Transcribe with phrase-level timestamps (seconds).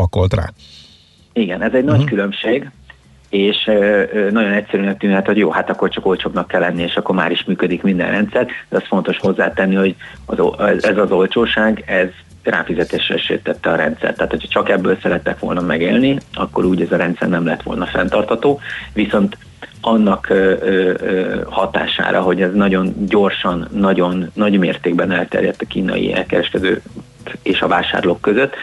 [0.00, 0.44] pakolt rá.
[1.32, 1.98] Igen, ez egy uh-huh.
[1.98, 2.70] nagy különbség,
[3.28, 6.94] és ö, ö, nagyon egyszerűen tűnhet, hogy jó, hát akkor csak olcsóbbnak kell lenni, és
[6.94, 11.82] akkor már is működik minden rendszer, de az fontos hozzátenni, hogy az, ez az olcsóság,
[11.86, 12.08] ez
[12.42, 14.14] ráfizetésre tette a rendszer.
[14.14, 17.86] Tehát, hogyha csak ebből szerettek volna megélni, akkor úgy ez a rendszer nem lett volna
[17.86, 18.60] fenntartató.
[18.92, 19.36] Viszont
[19.80, 26.82] annak ö, ö, hatására, hogy ez nagyon gyorsan, nagyon nagy mértékben elterjedt a kínai elkereskedő
[27.42, 28.54] és a vásárlók között,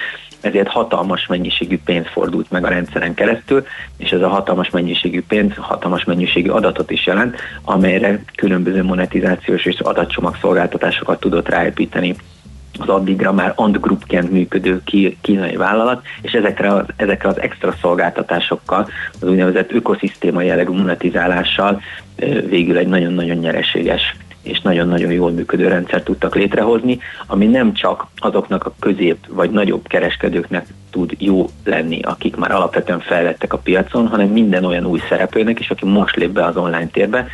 [0.41, 3.65] ezért hatalmas mennyiségű pénz fordult meg a rendszeren keresztül,
[3.97, 9.79] és ez a hatalmas mennyiségű pénz hatalmas mennyiségű adatot is jelent, amelyre különböző monetizációs és
[9.79, 12.15] adatcsomag szolgáltatásokat tudott ráépíteni.
[12.79, 14.81] Az addigra már Ant Groupként működő
[15.21, 18.89] kínai vállalat, és ezekre az, ezekre az extra szolgáltatásokkal,
[19.21, 21.81] az úgynevezett ökoszisztéma jellegű monetizálással
[22.49, 24.15] végül egy nagyon-nagyon nyereséges
[24.47, 29.87] és nagyon-nagyon jól működő rendszert tudtak létrehozni, ami nem csak azoknak a közép vagy nagyobb
[29.87, 35.59] kereskedőknek tud jó lenni, akik már alapvetően fejlettek a piacon, hanem minden olyan új szereplőnek
[35.59, 37.27] is, aki most lép be az online térbe,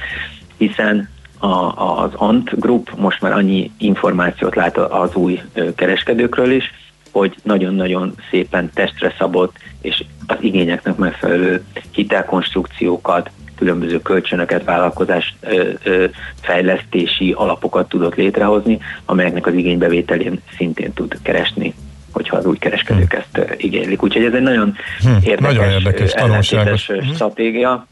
[0.58, 5.42] hiszen a, az Ant Group most már annyi információt lát az új
[5.76, 6.72] kereskedőkről is,
[7.12, 16.06] hogy nagyon-nagyon szépen testre szabott és az igényeknek megfelelő hitelkonstrukciókat, különböző kölcsönöket, vállalkozás ö, ö,
[16.42, 21.74] fejlesztési alapokat tudott létrehozni, amelyeknek az igénybevételén szintén tud keresni
[22.14, 23.18] hogyha az új kereskedők hm.
[23.18, 24.04] ezt igénylik.
[24.04, 27.14] Úgyhogy ez egy nagyon hm, érdekes, nagyon érdekes tanulságos hm.
[27.14, 27.88] stratégia,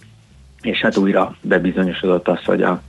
[0.61, 2.81] és hát újra bebizonyosodott az, hogy a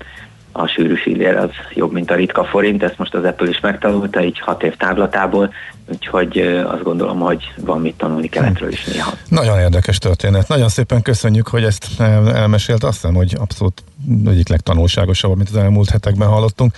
[0.53, 4.25] a sűrű fillér az jobb, mint a ritka forint, ezt most az Apple is megtanulta,
[4.25, 5.53] így hat év táblatából,
[5.87, 9.13] úgyhogy azt gondolom, hogy van mit tanulni keletről is néha.
[9.29, 10.49] Nagyon érdekes történet.
[10.49, 12.01] Nagyon szépen köszönjük, hogy ezt
[12.35, 12.85] elmesélt.
[12.85, 13.83] Azt hiszem, hogy abszolút
[14.27, 16.73] egyik legtanulságosabb, amit az elmúlt hetekben hallottunk.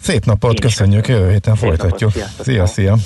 [0.00, 2.14] Szép napot, Én köszönjük, jövő héten Szép folytatjuk.
[2.14, 2.96] Napot, szia, szia!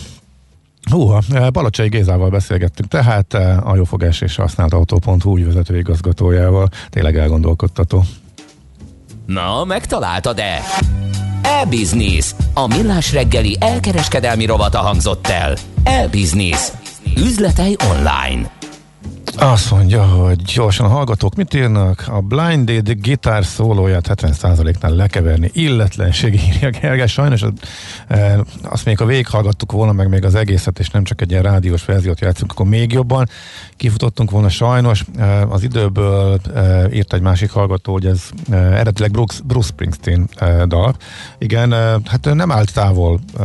[0.90, 6.68] Húha, Balacsai Gézával beszélgettünk, tehát a jófogás és használt autó.hu ügyvezetőigazgatójával.
[6.90, 8.04] Tényleg elgondolkodtató.
[9.32, 10.62] Na, megtaláltad-e?
[11.42, 12.34] E-Business.
[12.54, 15.56] A millás reggeli elkereskedelmi rovata hangzott el.
[15.84, 16.72] E-Business.
[17.16, 18.50] Üzletei online.
[19.36, 22.04] Azt mondja, hogy gyorsan a hallgatók mit írnak?
[22.08, 27.06] A Blinded gitár szólóját 70%-nál lekeverni illetlenség írja Gergely.
[27.06, 27.44] Sajnos
[28.08, 31.42] e, azt még a végighallgattuk volna, meg még az egészet, és nem csak egy ilyen
[31.42, 33.28] rádiós verziót játszunk, akkor még jobban
[33.76, 35.04] kifutottunk volna sajnos.
[35.16, 40.28] E, az időből e, írt egy másik hallgató, hogy ez e, eredetileg Bruce, Bruce Springsteen
[40.36, 40.96] e, dal.
[41.38, 43.44] Igen, e, hát nem állt távol e,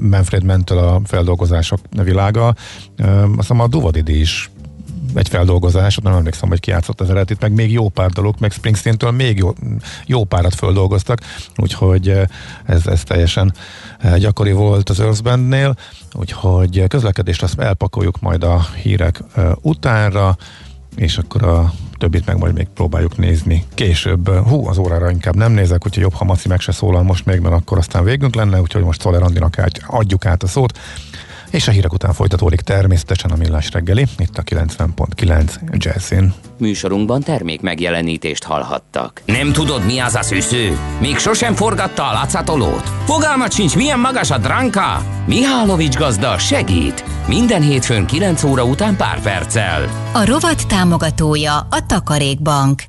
[0.00, 2.46] Manfred Mentől a feldolgozások világa.
[2.46, 4.50] Azt hiszem a Duvadidi is
[5.14, 8.50] egy feldolgozás, nem emlékszem, hogy ki játszott az eredetit, meg még jó pár dolog, meg
[8.50, 9.52] Springsteen-től még jó,
[10.06, 11.20] jó párat feldolgoztak,
[11.56, 12.08] úgyhogy
[12.64, 13.54] ez, ez teljesen
[14.18, 15.76] gyakori volt az Earth Bandnél,
[16.12, 19.22] úgyhogy közlekedést azt elpakoljuk majd a hírek
[19.60, 20.36] utánra,
[20.98, 24.30] és akkor a többit meg majd még próbáljuk nézni később.
[24.30, 27.40] Hú, az órára inkább nem nézek, úgyhogy jobb, ha Maci meg se szólal most még,
[27.40, 30.78] mert akkor aztán végünk lenne, úgyhogy most Szoller Andinak adjuk át a szót.
[31.50, 36.34] És a hírek után folytatódik természetesen a millás reggeli, itt a 90.9 Jazzin.
[36.58, 39.22] Műsorunkban termék megjelenítést hallhattak.
[39.24, 40.78] Nem tudod, mi az a szűző?
[41.00, 42.88] Még sosem forgatta a látszatolót?
[43.04, 45.02] Fogalmat sincs, milyen magas a dránka?
[45.26, 47.04] Mihálovics gazda segít!
[47.26, 50.10] Minden hétfőn 9 óra után pár perccel.
[50.12, 52.82] A rovat támogatója a Takarékbank.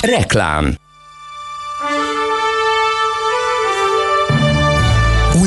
[0.00, 0.74] Reklám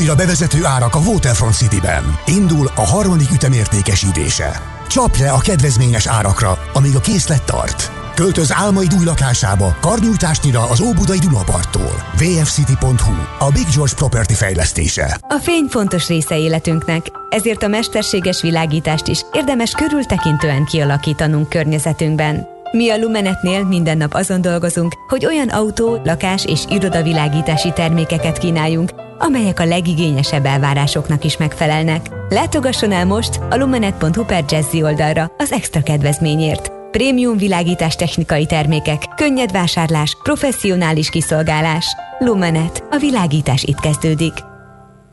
[0.02, 2.04] Újra bevezető árak a Waterfront City-ben.
[2.26, 4.62] Indul a harmadik ütemértékesítése.
[4.88, 7.92] Csap le a kedvezményes árakra, amíg a készlet tart.
[8.16, 12.06] Költöz álmaid új lakásába, karnyújtásnyira az Óbudai Dunaparttól.
[12.14, 15.18] vfcity.hu, a Big George Property fejlesztése.
[15.28, 22.48] A fény fontos része életünknek, ezért a mesterséges világítást is érdemes körültekintően kialakítanunk környezetünkben.
[22.72, 28.92] Mi a Lumenetnél minden nap azon dolgozunk, hogy olyan autó, lakás és irodavilágítási termékeket kínáljunk,
[29.22, 32.10] amelyek a legigényesebb elvárásoknak is megfelelnek.
[32.30, 36.72] Látogasson el most a lumenet.hu per Jazzy oldalra az extra kedvezményért.
[36.92, 41.86] Prémium világítás technikai termékek, könnyed vásárlás, professzionális kiszolgálás.
[42.20, 42.84] Lumenet.
[42.90, 44.34] A világítás itt kezdődik.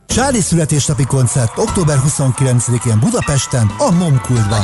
[0.05, 4.61] Csádi születésnapi koncert október 29-én Budapesten a Momkultban.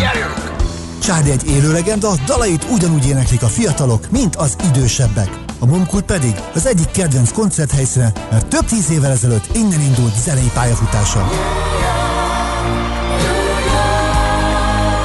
[1.02, 5.45] Csádi egy élő legenda, dalait ugyanúgy éneklik a fiatalok, mint az idősebbek.
[5.60, 10.52] A Momkult pedig az egyik kedvenc koncerthelyszíne, mert több tíz évvel ezelőtt innen indult zenei
[10.54, 11.28] pályafutása.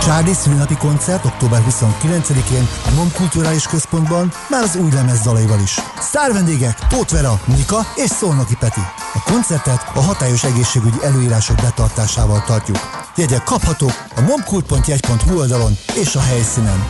[0.00, 5.78] Charlie szülinapi koncert október 29-én a MOM Kulturális Központban már az új lemez dalaival is.
[6.00, 8.80] Szár vendégek Tóth Vera, Nika és Szolnoki Peti.
[9.14, 12.78] A koncertet a hatályos egészségügyi előírások betartásával tartjuk.
[13.16, 16.84] Jegyek kaphatók a momkult.jegy.hu oldalon és a helyszínen.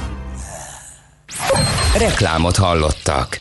[1.99, 3.41] Reklámot hallottak.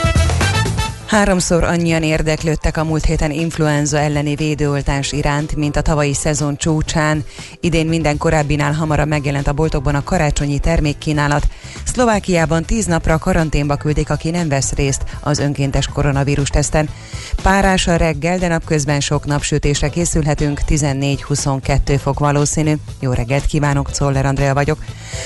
[1.11, 7.23] Háromszor annyian érdeklődtek a múlt héten influenza elleni védőoltás iránt, mint a tavalyi szezon csúcsán.
[7.59, 11.47] Idén minden korábbinál hamarabb megjelent a boltokban a karácsonyi termékkínálat.
[11.85, 16.89] Szlovákiában tíz napra karanténba küldik, aki nem vesz részt az önkéntes koronavírus teszten.
[17.43, 22.73] Párás a reggel, de napközben sok napsütésre készülhetünk, 14-22 fok valószínű.
[22.99, 24.77] Jó reggelt kívánok, Czoller Andrea vagyok.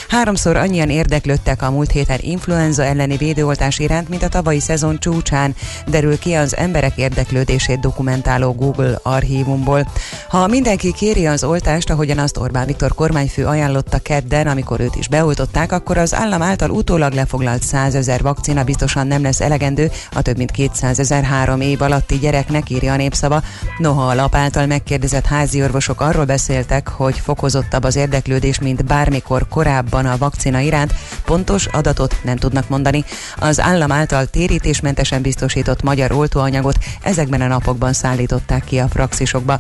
[0.10, 5.56] Háromszor annyian érdeklődtek a múlt héten influenza elleni védőoltás iránt, mint a tavalyi szezon csúcsán
[5.88, 9.88] derül ki az emberek érdeklődését dokumentáló Google archívumból.
[10.30, 15.08] Ha mindenki kéri az oltást, ahogyan azt Orbán Viktor kormányfő ajánlotta kedden, amikor őt is
[15.08, 20.22] beoltották, akkor az állam által utólag lefoglalt 100 ezer vakcina biztosan nem lesz elegendő a
[20.22, 23.42] több mint 200 ezer három év alatti gyereknek, írja a népszava.
[23.78, 29.48] Noha a lap által megkérdezett házi orvosok arról beszéltek, hogy fokozottabb az érdeklődés, mint bármikor
[29.48, 30.94] korábban a vakcina iránt,
[31.26, 33.04] pontos adatot nem tudnak mondani.
[33.38, 39.60] Az állam által térítésmentesen biztosít előállított magyar oltóanyagot ezekben a napokban szállították ki a praxisokba.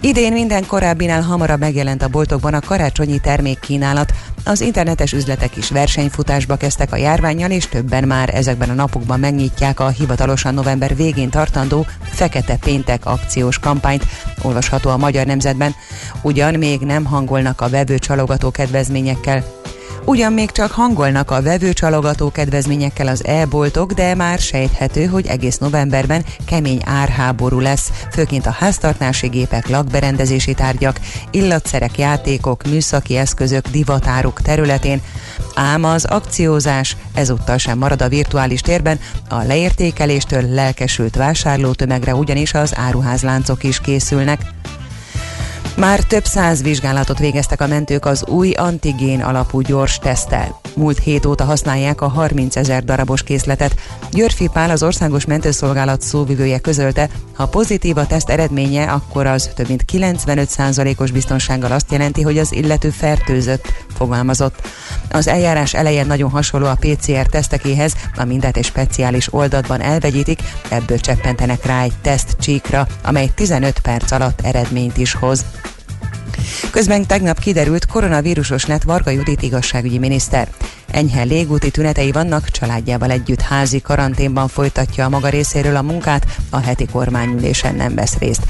[0.00, 4.12] Idén minden korábbinál hamarabb megjelent a boltokban a karácsonyi termékkínálat.
[4.44, 9.80] Az internetes üzletek is versenyfutásba kezdtek a járványjal, és többen már ezekben a napokban megnyitják
[9.80, 14.04] a hivatalosan november végén tartandó Fekete Péntek akciós kampányt,
[14.42, 15.74] olvasható a Magyar Nemzetben.
[16.22, 19.44] Ugyan még nem hangolnak a vevő csalogató kedvezményekkel,
[20.06, 26.24] Ugyan még csak hangolnak a vevőcsalogató kedvezményekkel az e-boltok, de már sejthető, hogy egész novemberben
[26.44, 31.00] kemény árháború lesz, főként a háztartási gépek, lakberendezési tárgyak,
[31.30, 35.00] illatszerek, játékok, műszaki eszközök, divatáruk területén,
[35.54, 38.98] ám az akciózás ezúttal sem marad a virtuális térben,
[39.28, 44.40] a leértékeléstől lelkesült vásárlótömegre ugyanis az áruházláncok is készülnek.
[45.76, 50.60] Már több száz vizsgálatot végeztek a mentők az új antigén alapú gyors tesztel.
[50.74, 53.74] Múlt hét óta használják a 30 ezer darabos készletet.
[54.10, 59.68] Györfi Pál az Országos Mentőszolgálat szóvivője közölte, ha pozitív a teszt eredménye, akkor az több
[59.68, 64.68] mint 95%-os biztonsággal azt jelenti, hogy az illető fertőzött, fogalmazott.
[65.10, 70.98] Az eljárás elején nagyon hasonló a PCR tesztekéhez, a mindet egy speciális oldatban elvegyítik, ebből
[70.98, 75.44] cseppentenek rá egy teszt csíkra, amely 15 perc alatt eredményt is hoz.
[76.76, 80.48] Közben tegnap kiderült, koronavírusos lett Varga Judit igazságügyi miniszter.
[80.90, 86.60] Enyhe légúti tünetei vannak, családjával együtt házi karanténban folytatja a maga részéről a munkát, a
[86.60, 88.42] heti kormányülésen nem vesz részt.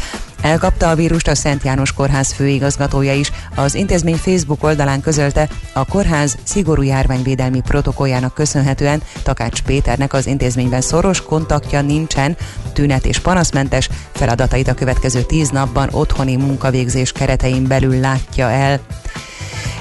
[0.46, 3.32] Elkapta a vírust a Szent János Kórház főigazgatója is.
[3.54, 10.80] Az intézmény Facebook oldalán közölte, a kórház szigorú járványvédelmi protokolljának köszönhetően Takács Péternek az intézményben
[10.80, 12.36] szoros kontaktja nincsen,
[12.72, 18.80] tünet és panaszmentes, feladatait a következő tíz napban otthoni munkavégzés keretein belül látja el.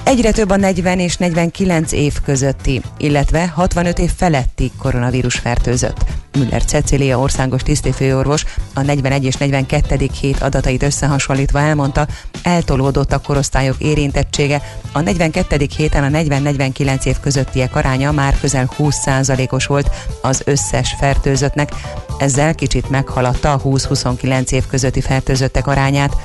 [0.05, 5.97] Egyre több a 40 és 49 év közötti, illetve 65 év feletti koronavírus fertőzött.
[6.37, 10.09] Müller Cecília országos tisztifőorvos a 41 és 42.
[10.21, 12.07] hét adatait összehasonlítva elmondta,
[12.43, 14.61] eltolódott a korosztályok érintettsége.
[14.91, 15.67] A 42.
[15.77, 19.89] héten a 40-49 év közöttiek aránya már közel 20%-os volt
[20.21, 21.71] az összes fertőzöttnek,
[22.19, 26.15] ezzel kicsit meghaladta a 20-29 év közötti fertőzöttek arányát.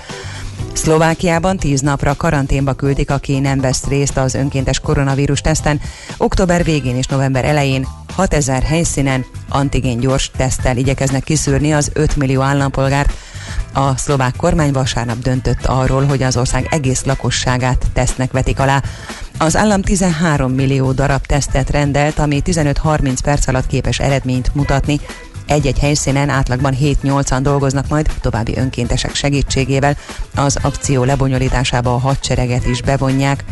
[0.73, 5.81] Szlovákiában tíz napra karanténba küldik, aki nem vesz részt az önkéntes koronavírus teszten.
[6.17, 12.41] Október végén és november elején 6000 helyszínen antigén gyors teszttel igyekeznek kiszűrni az 5 millió
[12.41, 13.13] állampolgárt.
[13.75, 18.83] A szlovák kormány vasárnap döntött arról, hogy az ország egész lakosságát tesznek vetik alá.
[19.39, 25.01] Az állam 13 millió darab tesztet rendelt, ami 15-30 perc alatt képes eredményt mutatni.
[25.51, 29.97] Egy-egy helyszínen átlagban 7-8-an dolgoznak majd további önkéntesek segítségével.
[30.35, 33.45] Az akció lebonyolításába a hadsereget is bevonják.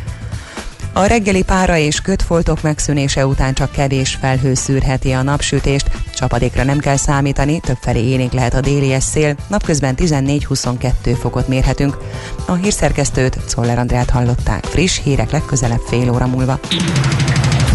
[0.93, 6.79] A reggeli pára és kötfoltok megszűnése után csak kevés felhő szűrheti a napsütést, csapadékra nem
[6.79, 11.99] kell számítani, többfelé élénk lehet a déli szél, napközben 14-22 fokot mérhetünk.
[12.47, 14.65] A hírszerkesztőt Czoller Andrát hallották.
[14.65, 16.61] Friss hírek legközelebb fél óra múlva.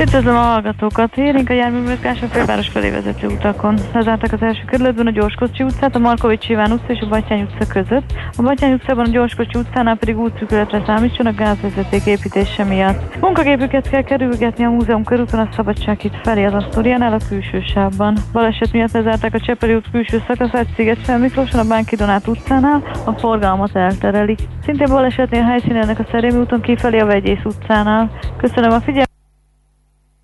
[0.00, 1.16] Üdvözlöm a hallgatókat!
[1.16, 3.78] Érünk a járműmozgás a főváros felé vezető utakon.
[3.94, 7.66] Lezártak az első kerületben a Gyorskocsi utcát, a Markovics Iván utca és a Batyány utca
[7.66, 8.12] között.
[8.36, 13.20] A Batyány utcában a Gyorskocsi utcánál pedig útszűkületre számítson a gázvezeték építése miatt.
[13.20, 18.16] Munkagépüket kell kerülgetni a múzeum körúton a Szabadság itt felé az Asztoriánál a külső sávban.
[18.32, 23.12] Baleset miatt lezárták a Csepeli út külső szakaszát Sziget Miklóson a Bánki Donát utcánál, a
[23.12, 24.38] forgalmat elterelik.
[24.64, 28.10] Szintén balesetnél helyszínelnek a Szerémi úton kifelé a Vegyész utcánál.
[28.36, 29.07] Köszönöm a figyelmet!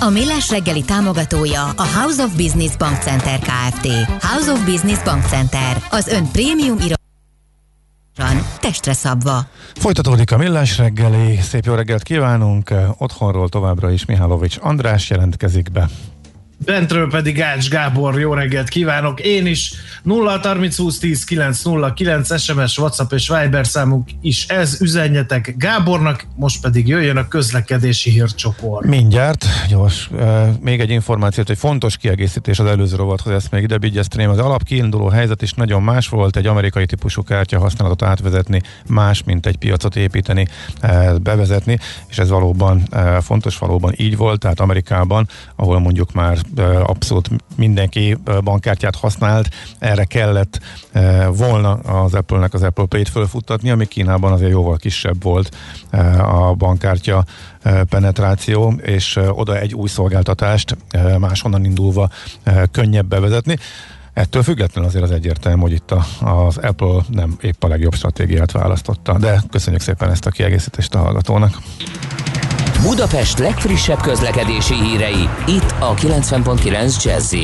[0.00, 3.86] A Millás reggeli támogatója a House of Business Bank Center Kft.
[4.20, 6.96] House of Business Bank Center, az ön prémium iroda
[8.60, 9.46] testre szabva.
[9.74, 15.88] Folytatódik a millás reggeli, szép jó reggelt kívánunk, otthonról továbbra is Mihálovics András jelentkezik be.
[16.64, 21.92] Bentről pedig Ács Gábor, jó reggelt kívánok, én is 0 30 20 10 9 0
[21.92, 28.10] 9 SMS, WhatsApp és Viber számunk is ez, üzenjetek Gábornak, most pedig jöjjön a közlekedési
[28.10, 28.86] hírcsoport.
[28.86, 30.10] Mindjárt, gyors,
[30.60, 35.08] még egy információt, hogy fontos kiegészítés az előző rovathoz, ezt még ide vigyezteném, az alapkiinduló
[35.08, 39.96] helyzet is nagyon más volt, egy amerikai típusú kártya használatot átvezetni, más, mint egy piacot
[39.96, 40.46] építeni,
[41.22, 41.78] bevezetni,
[42.08, 42.88] és ez valóban
[43.20, 46.38] fontos, valóban így volt, tehát Amerikában, ahol mondjuk már
[46.82, 49.48] abszolút mindenki bankkártyát használt,
[49.78, 50.60] erre kellett
[51.32, 55.56] volna az Apple-nek az Apple Pay-t fölfuttatni, ami Kínában azért jóval kisebb volt
[56.18, 57.24] a bankkártya
[57.88, 60.76] penetráció, és oda egy új szolgáltatást
[61.18, 62.10] máshonnan indulva
[62.70, 63.56] könnyebb bevezetni.
[64.12, 68.52] Ettől függetlenül azért az egyértelmű, hogy itt a, az Apple nem épp a legjobb stratégiát
[68.52, 71.58] választotta, de köszönjük szépen ezt a kiegészítést a hallgatónak.
[72.82, 77.34] Budapest legfrissebb közlekedési hírei, itt a 90.9 jazz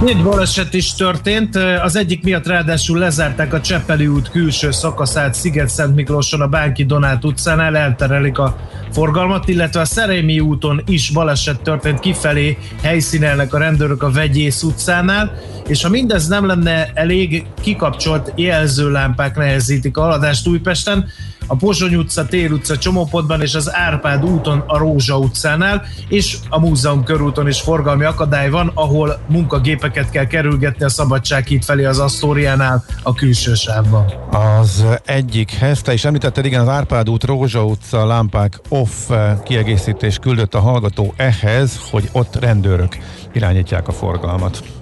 [0.00, 5.94] Négy baleset is történt, az egyik miatt ráadásul lezárták a Csepeli út külső szakaszát Sziget-Szent
[5.94, 8.56] Miklóson a Bánki Donát utcánál, elterelik a
[8.92, 15.32] forgalmat, illetve a Szerémi úton is baleset történt kifelé, helyszínelnek a rendőrök a Vegyész utcánál,
[15.68, 21.08] és ha mindez nem lenne elég, kikapcsolt jelzőlámpák nehezítik a haladást Újpesten,
[21.52, 26.58] a Pozsony utca, Tél utca csomópontban és az Árpád úton a Rózsa utcánál, és a
[26.58, 31.98] Múzeum körúton is forgalmi akadály van, ahol munkagépeket kell kerülgetni a Szabadság híd felé az
[31.98, 34.04] Asztóriánál a külső sávban.
[34.30, 39.10] Az egyikhez, te is említetted, igen, az Árpád út, Rózsa utca, lámpák off
[39.44, 42.98] kiegészítés küldött a hallgató ehhez, hogy ott rendőrök
[43.32, 44.81] irányítják a forgalmat.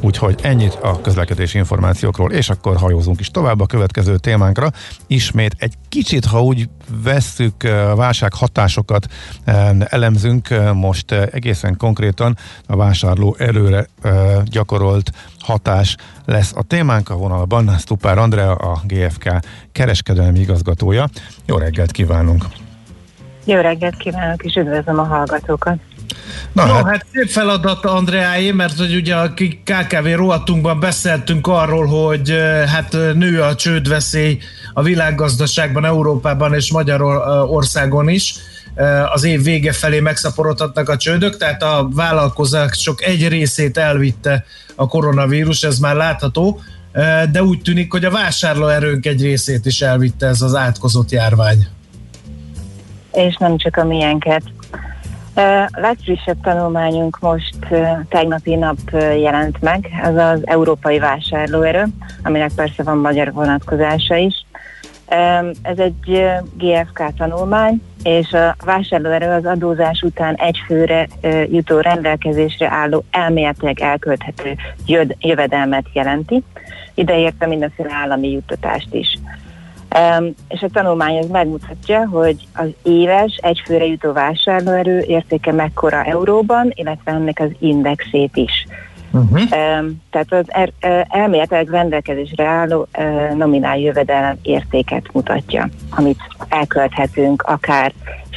[0.00, 4.70] Úgyhogy ennyit a közlekedési információkról, és akkor hajózunk is tovább a következő témánkra.
[5.06, 6.68] Ismét egy kicsit, ha úgy
[7.02, 9.06] vesszük a válság hatásokat,
[9.78, 12.36] elemzünk most egészen konkrétan
[12.66, 13.86] a vásárló előre
[14.44, 17.78] gyakorolt hatás lesz a témánk a vonalban.
[17.78, 19.40] Stupár Andrea, a GFK
[19.72, 21.08] kereskedelmi igazgatója.
[21.46, 22.44] Jó reggelt kívánunk!
[23.44, 25.78] Jó reggelt kívánok, és üdvözlöm a hallgatókat!
[26.52, 29.32] Na no, hát, hát szép feladat Andreáé, mert hogy ugye a
[29.64, 34.38] KKV rohatunkban beszéltünk arról, hogy hát nő a csődveszély
[34.72, 38.34] a világgazdaságban, Európában és Magyarországon is
[39.12, 44.44] az év vége felé megszaporodhatnak a csődök, tehát a vállalkozások egy részét elvitte
[44.76, 46.60] a koronavírus, ez már látható,
[47.30, 51.66] de úgy tűnik, hogy a vásárlóerőnk egy részét is elvitte ez az átkozott járvány.
[53.12, 54.42] És nem csak a miénket.
[55.38, 57.56] A legfrissebb tanulmányunk most
[58.08, 58.78] tegnapi nap
[59.20, 61.84] jelent meg, ez az Európai Vásárlóerő,
[62.22, 64.46] aminek persze van magyar vonatkozása is.
[65.62, 66.22] Ez egy
[66.56, 71.08] GFK tanulmány, és a vásárlóerő az adózás után egy főre
[71.50, 74.56] jutó rendelkezésre álló elméletileg elkölthető
[75.20, 76.42] jövedelmet jelenti.
[76.94, 79.18] Ideérte mindenféle állami juttatást is.
[79.96, 86.72] Um, és a tanulmány az megmutatja, hogy az éves egyfőre jutó vásárlóerő értéke mekkora euróban,
[86.74, 88.66] illetve ennek az indexét is.
[89.12, 89.40] Uh-huh.
[89.40, 90.72] Um, tehát az er,
[91.08, 97.92] elméletileg rendelkezésre álló uh, nominál jövedelem értéket mutatja, amit elkölthetünk akár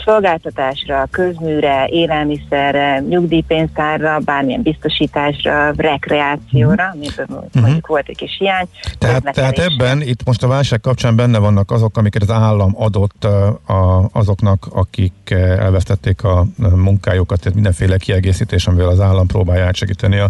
[0.06, 6.96] szolgáltatásra, közműre, élelmiszerre, nyugdíjpénztárra, bármilyen biztosításra, rekreációra, uh-huh.
[6.96, 7.88] amiből mondjuk uh-huh.
[7.88, 8.68] volt egy kis hiány.
[8.98, 13.24] Tehát, tehát ebben itt most a válság kapcsán benne vannak azok, amiket az állam adott
[13.24, 15.14] a, azoknak, akik
[15.60, 20.30] elvesztették a munkájukat, tehát mindenféle kiegészítés, amivel az állam próbálja átsegíteni a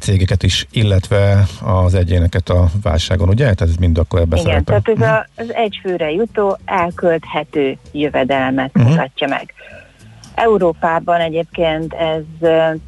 [0.00, 3.42] cégeket is, illetve az egyéneket a válságon, ugye?
[3.42, 4.80] Tehát ez mind akkor ebbe Igen, szerepel.
[4.82, 8.90] tehát ez a, az egyfőre jutó elkölthető jövedelmet uh-huh.
[8.90, 9.54] mutatja meg.
[10.34, 12.22] Európában egyébként ez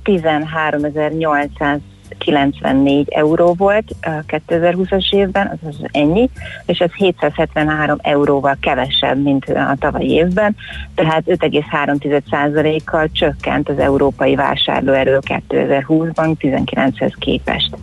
[0.04, 1.78] 13.800
[2.18, 6.30] 94 euró volt a 2020-as évben, az az ennyi,
[6.66, 10.56] és ez 773 euróval kevesebb, mint a tavalyi évben,
[10.94, 17.76] tehát 5,3%-kal csökkent az európai vásárlóerő 2020-ban 19-hez képest.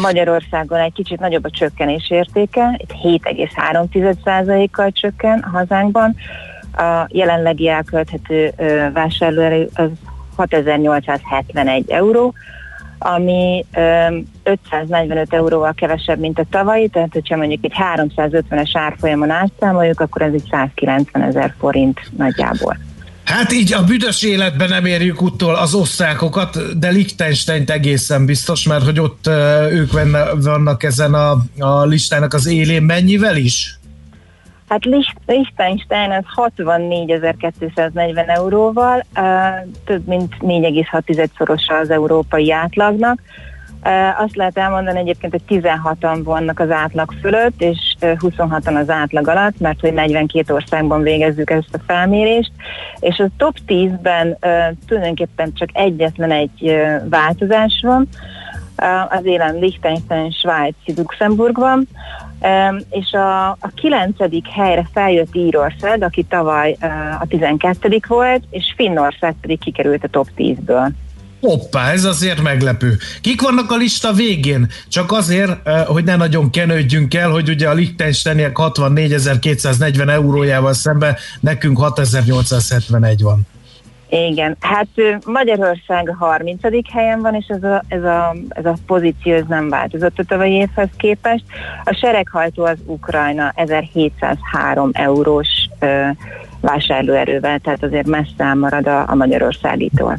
[0.00, 6.16] Magyarországon egy kicsit nagyobb a csökkenés értéke, itt 7,3%-kal csökken a hazánkban.
[6.76, 8.52] A jelenlegi elkölthető
[8.92, 9.88] vásárlóerő az
[10.38, 12.34] 6871 euró,
[12.98, 13.64] ami
[14.42, 20.32] 545 euróval kevesebb, mint a tavalyi, tehát hogyha mondjuk egy 350-es árfolyamon átszámoljuk, akkor ez
[20.32, 22.76] egy 190 ezer forint nagyjából.
[23.24, 28.84] Hát így a büdös életben nem érjük utol az osztrákokat, de liechtenstein egészen biztos, mert
[28.84, 29.26] hogy ott
[29.70, 29.92] ők
[30.42, 33.77] vannak ezen a, a listának az élén mennyivel is?
[34.68, 34.84] Hát
[35.26, 39.04] Liechtenstein az 64.240 euróval,
[39.84, 43.20] több mint 4,6 szorosa az európai átlagnak.
[44.18, 49.58] Azt lehet elmondani egyébként, hogy 16-an vannak az átlag fölött, és 26-an az átlag alatt,
[49.58, 52.50] mert hogy 42 országban végezzük ezt a felmérést,
[53.00, 54.38] és a top 10-ben
[54.86, 56.76] tulajdonképpen csak egyetlen egy
[57.08, 58.08] változás van,
[59.08, 61.88] az élen Liechtenstein, Svájc, Luxemburg van,
[62.90, 66.76] és a, a kilencedik helyre feljött Írország, aki tavaly
[67.20, 68.00] a 12.
[68.08, 70.90] volt, és Finnország pedig kikerült a top 10-ből.
[71.40, 72.96] Hoppá, ez azért meglepő.
[73.20, 74.70] Kik vannak a lista végén?
[74.88, 81.78] Csak azért, hogy ne nagyon kenődjünk el, hogy ugye a Liechtensteiniek 64.240 eurójával szemben nekünk
[81.78, 83.46] 6.871 van.
[84.10, 84.88] Igen, hát
[85.24, 86.60] Magyarország 30.
[86.92, 90.52] helyen van, és ez a, ez a, ez a pozíció ez nem változott a tavalyi
[90.52, 91.44] évhez képest.
[91.84, 96.08] A sereghajtó az Ukrajna 1703 eurós ö,
[96.60, 100.18] vásárlóerővel, tehát azért messze marad a, a Magyarországitól.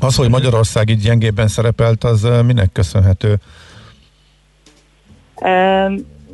[0.00, 3.34] Az, hogy Magyarország így gyengében szerepelt, az minek köszönhető?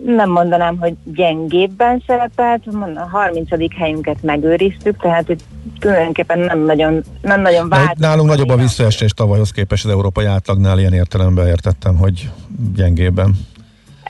[0.04, 3.48] Nem mondanám, hogy gyengébben szerepelt, a 30.
[3.78, 5.40] helyünket megőriztük, tehát itt
[5.78, 7.98] tulajdonképpen nem nagyon, nem nagyon vált.
[7.98, 12.30] Nálunk nagyobb a visszaesés tavalyhoz képest az európai átlagnál, ilyen értelemben értettem, hogy
[12.74, 13.34] gyengében.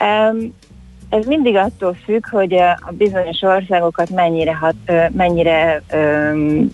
[0.01, 0.53] Um,
[1.09, 4.75] ez mindig attól függ, hogy a bizonyos országokat mennyire, hat,
[5.11, 6.71] mennyire um,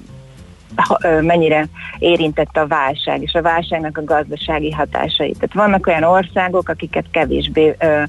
[1.22, 1.68] mennyire
[2.00, 5.34] érintett a válság, és a válságnak a gazdasági hatásait.
[5.34, 8.04] Tehát vannak olyan országok, akiket kevésbé ö,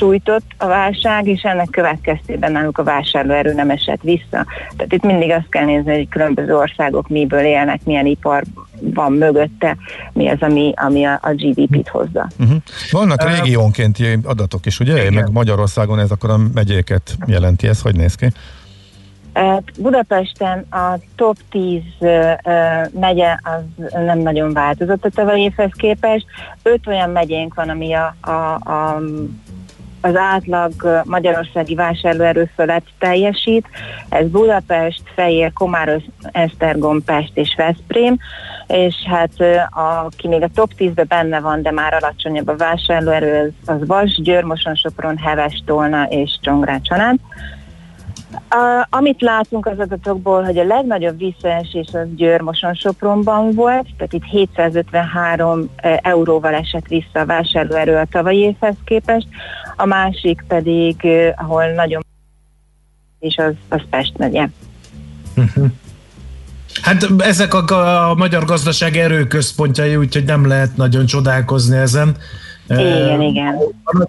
[0.00, 4.46] sújtott a válság, és ennek következtében náluk a vásárlóerő nem esett vissza.
[4.76, 8.42] Tehát itt mindig azt kell nézni, hogy különböző országok miből élnek, milyen ipar
[8.80, 9.76] van mögötte,
[10.12, 12.28] mi az, ami, ami a, a GDP-t hozza.
[12.38, 12.56] Uh-huh.
[12.90, 15.00] Vannak régiónkénti adatok is, ugye?
[15.00, 15.12] Igen.
[15.12, 18.26] Meg Magyarországon ez akkor a megyéket jelenti, ez hogy néz ki?
[19.78, 21.80] Budapesten a top 10
[23.00, 26.26] megye az nem nagyon változott a tavalyi évhez képest.
[26.62, 29.00] Öt olyan megyénk van, ami a, a, a
[30.00, 30.72] az átlag
[31.04, 33.66] magyarországi vásárlóerő fölött teljesít.
[34.08, 38.18] Ez Budapest, Fejér, Komáros, Esztergom, Pest és Veszprém,
[38.66, 39.32] és hát
[40.04, 44.20] aki még a top 10-ben benne van, de már alacsonyabb a vásárlóerő, az, az Vas,
[44.22, 47.18] Győr, Moson, Sopron, Heves, Tolna és Csongrád Csanád.
[48.32, 54.24] Uh, amit látunk az adatokból, hogy a legnagyobb visszaesés az Győr-Moson Sopronban volt, tehát itt
[54.24, 55.70] 753
[56.02, 59.26] euróval esett vissza a vásárlóerő a tavalyi évhez képest,
[59.76, 62.02] a másik pedig, uh, ahol nagyon
[63.18, 64.48] és az, az Pest megye.
[65.36, 65.66] Uh-huh.
[66.82, 72.16] Hát ezek a, a magyar gazdaság erőközpontjai, úgyhogy nem lehet nagyon csodálkozni ezen.
[72.68, 73.58] Igen, uh, igen.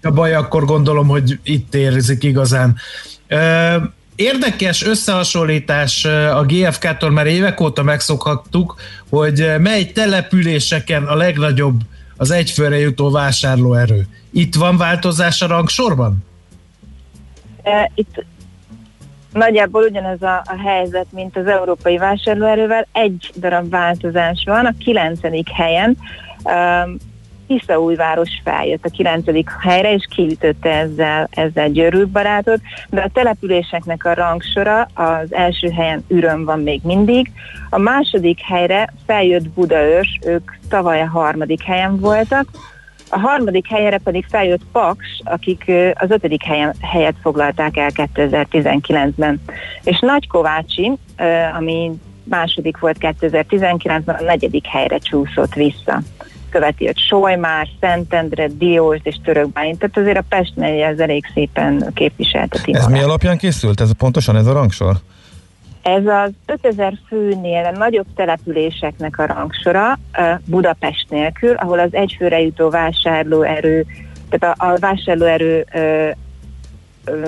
[0.01, 2.75] A baj, akkor gondolom, hogy itt érzik igazán.
[3.29, 3.83] Uh,
[4.21, 8.75] Érdekes összehasonlítás a GFK-tól, mert évek óta megszokhattuk,
[9.09, 11.79] hogy mely településeken a legnagyobb
[12.17, 14.07] az egyfőre jutó vásárlóerő.
[14.31, 16.17] Itt van változás a rangsorban?
[17.95, 18.25] Itt
[19.33, 22.87] nagyjából ugyanez a, a helyzet, mint az európai vásárlóerővel.
[22.91, 25.97] Egy darab változás van, a kilencedik helyen
[27.51, 29.25] Tiszaújváros feljött a 9.
[29.61, 32.59] helyre, és kiütötte ezzel, ezzel Győrült barátot,
[32.89, 37.31] de a településeknek a rangsora az első helyen Üröm van még mindig,
[37.69, 42.47] a második helyre feljött Budaörs, ők tavaly a harmadik helyen voltak,
[43.09, 49.41] a harmadik helyre pedig feljött Paks, akik az ötödik helyen, helyet foglalták el 2019-ben.
[49.83, 50.91] És Nagykovácsi,
[51.57, 51.91] ami
[52.23, 56.01] második volt 2019-ben, a negyedik helyre csúszott vissza
[56.51, 61.91] követi őt Solymár, Szentendre, Diósd és Törökbálint, tehát azért a Pest megye ez elég szépen
[61.93, 62.73] képviselteti.
[62.73, 63.81] Ez mi alapján készült?
[63.81, 64.95] Ez pontosan ez a rangsor?
[65.81, 69.99] Ez az 5000 főnél nagyobb településeknek a rangsora
[70.45, 73.85] Budapest nélkül, ahol az egyfőre jutó vásárlóerő,
[74.29, 75.65] tehát a, a vásárlóerő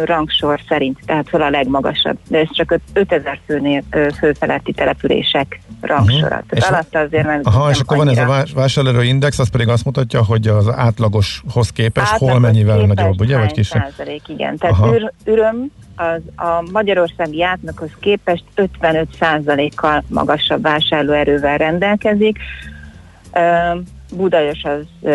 [0.06, 3.84] rangsor szerint, tehát fel a legmagasabb, de ez csak 5000 főnél
[4.18, 6.26] főfeletti települések rangsora.
[6.26, 6.44] Uh-huh.
[6.50, 8.26] Tehát alatta azért meg Aha, és akkor annyira.
[8.26, 12.40] van ez a vásárlóerő index, az pedig azt mutatja, hogy az átlagoshoz képest Átlagos hol
[12.40, 13.38] mennyivel képest nagyobb, ugye?
[13.38, 13.82] Vagy kisebb?
[13.82, 14.58] Százalék, igen.
[14.58, 22.38] Tehát ür, üröm az a magyarországi átlaghoz képest 55 százalékkal magasabb vásárlóerővel rendelkezik.
[24.16, 25.10] Budajos az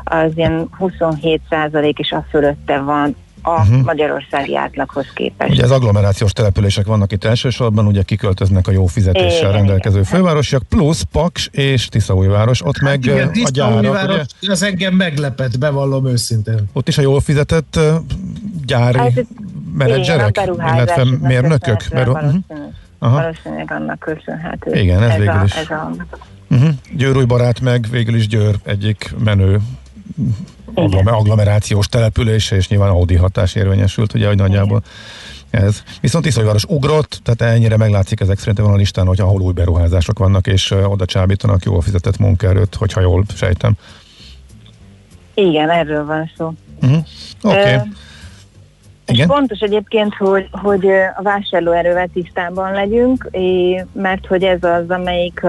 [0.04, 1.40] az ilyen 27
[1.96, 3.82] és a fölötte van a uh-huh.
[3.82, 5.50] magyarországi átlaghoz képest.
[5.50, 10.10] Ugye ez agglomerációs települések vannak itt elsősorban, ugye kiköltöznek a jó fizetéssel igen, rendelkező igen.
[10.10, 14.26] fővárosiak, plusz Paks és Tiszaújváros, ott hát meg igen, a gyárak.
[14.40, 14.52] Ugye?
[14.52, 16.68] Ez engem meglepett, bevallom őszintén.
[16.72, 17.78] Ott is a jól fizetett
[18.66, 19.26] gyári hát,
[19.72, 21.84] menedzserek, illetve mérnökök.
[21.90, 23.20] Beru- valószínűleg, uh-huh.
[23.20, 24.80] valószínűleg annak köszönhető.
[24.80, 25.54] Igen, ez, ez végül is.
[25.54, 25.90] A, ez a...
[26.50, 26.70] Uh-huh.
[26.96, 29.60] Győrúj barát meg végül is Győr egyik menő
[30.74, 31.06] Igen.
[31.06, 34.82] agglomerációs települése, és nyilván Audi hatás érvényesült, ugye, hogy nagyjából
[35.50, 35.66] Igen.
[35.66, 35.82] ez.
[36.00, 40.18] Viszont Iszonyváros ugrott, tehát ennyire meglátszik ezek szerintem van a listán, hogy ahol új beruházások
[40.18, 43.76] vannak, és oda csábítanak jól fizetett munkaerőt, hogyha jól sejtem.
[45.34, 46.52] Igen, erről van szó.
[46.82, 47.04] Uh-huh.
[47.42, 47.58] Oké.
[47.58, 47.78] Okay.
[49.10, 53.30] És fontos egyébként, hogy, hogy a vásárlóerővel tisztában legyünk,
[53.92, 55.40] mert hogy ez az, amelyik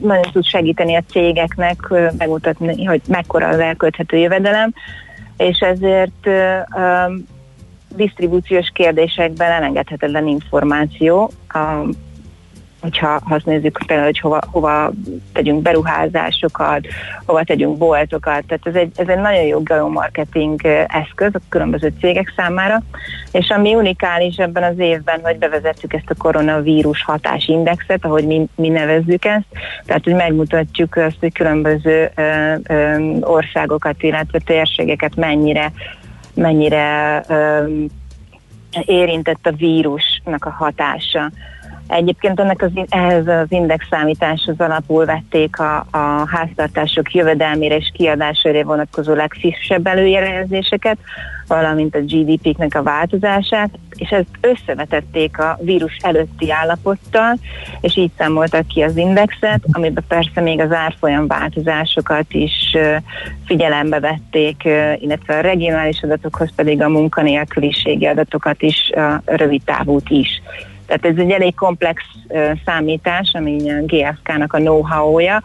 [0.00, 1.78] nagyon tud segíteni a cégeknek
[2.18, 4.72] megmutatni, hogy mekkora az elkölthető jövedelem,
[5.36, 6.28] és ezért
[7.96, 11.30] disztribúciós kérdésekben elengedhetetlen információ.
[11.48, 11.58] A,
[12.88, 14.90] hogyha azt nézzük például, hogy hova, hova
[15.32, 16.86] tegyünk beruházásokat,
[17.26, 18.44] hova tegyünk boltokat.
[18.46, 22.82] Tehát ez egy, ez egy nagyon jó geomarketing eszköz a különböző cégek számára,
[23.32, 28.68] és ami unikális ebben az évben, hogy bevezettük ezt a koronavírus hatásindexet, ahogy mi, mi
[28.68, 29.46] nevezzük ezt,
[29.86, 35.72] tehát hogy megmutatjuk azt, hogy különböző ö, ö, országokat, illetve térségeket mennyire
[36.34, 37.64] mennyire ö,
[38.84, 41.30] érintett a vírusnak a hatása.
[41.88, 49.14] Egyébként ennek az, ehhez az indexszámításhoz alapul vették a, a háztartások jövedelmére és kiadására vonatkozó
[49.14, 50.98] legfrissebb előjelzéseket,
[51.46, 57.38] valamint a GDP-knek a változását, és ezt összevetették a vírus előtti állapottal,
[57.80, 62.76] és így számoltak ki az indexet, amiben persze még az árfolyam változásokat is
[63.46, 64.64] figyelembe vették,
[64.98, 70.42] illetve a regionális adatokhoz pedig a munkanélküliségi adatokat is, a rövid távút is.
[70.88, 72.02] Tehát ez egy elég komplex
[72.64, 75.42] számítás, ami a GFK-nak a know-how-ja,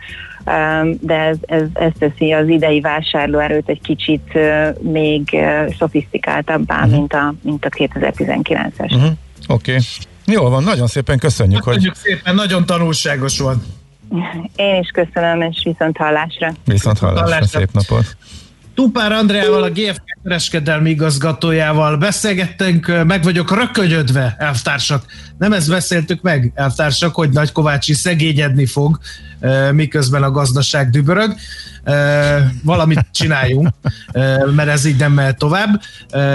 [1.00, 4.40] de ez, ez, ez teszi az idei vásárlóerőt egy kicsit
[4.80, 5.38] még
[5.78, 6.92] szofisztikáltabbá, uh-huh.
[6.92, 8.80] mint, a, mint a 2019-es.
[8.80, 9.02] Uh-huh.
[9.02, 9.12] Mhm.
[9.48, 9.72] Oké.
[9.72, 9.84] Okay.
[10.26, 11.64] Jól van, nagyon szépen köszönjük.
[11.64, 12.12] Köszönjük hogy...
[12.12, 13.64] szépen, nagyon tanulságos volt.
[14.56, 16.54] Én is köszönöm, és viszont hallásra.
[16.66, 17.60] Viszont hallásra, hallásra.
[17.60, 18.18] szép napot.
[18.76, 25.06] Tupár Andreával, a GFK kereskedelmi igazgatójával beszélgettünk, meg vagyok rökönyödve, elvtársak.
[25.38, 29.00] Nem ezt beszéltük meg, elvtársak, hogy Nagy Kovácsi szegényedni fog,
[29.72, 31.36] miközben a gazdaság dübörög.
[32.64, 33.70] Valamit csináljunk,
[34.56, 35.82] mert ez így nem mehet tovább.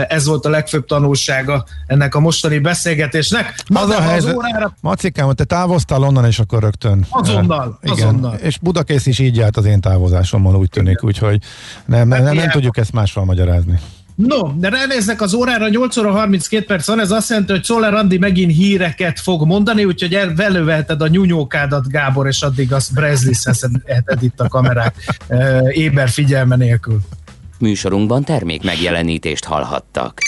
[0.08, 3.54] Ez volt a legfőbb tanulsága ennek a mostani beszélgetésnek.
[3.66, 4.74] Na, az a helyzet, az órára...
[4.80, 7.06] Macikám, te távoztál onnan, és akkor rögtön.
[7.10, 7.96] Azonnal, igen.
[7.96, 8.34] azonnal.
[8.34, 11.42] És Budakész is így járt az én távozásommal, úgy tűnik, úgyhogy
[11.84, 13.78] nem, nem, nem, nem tudjuk ezt máshol magyarázni.
[14.26, 17.94] No, de ránéznek az órára, 8 óra 32 perc van, ez azt jelenti, hogy Szoller
[17.94, 24.40] Andi megint híreket fog mondani, úgyhogy velővelted a nyúnyókádat, Gábor, és addig azt Brezlis-heted itt
[24.40, 24.94] a kamerák
[25.84, 27.00] éber figyelme nélkül.
[27.58, 30.27] Műsorunkban termék megjelenítést hallhattak.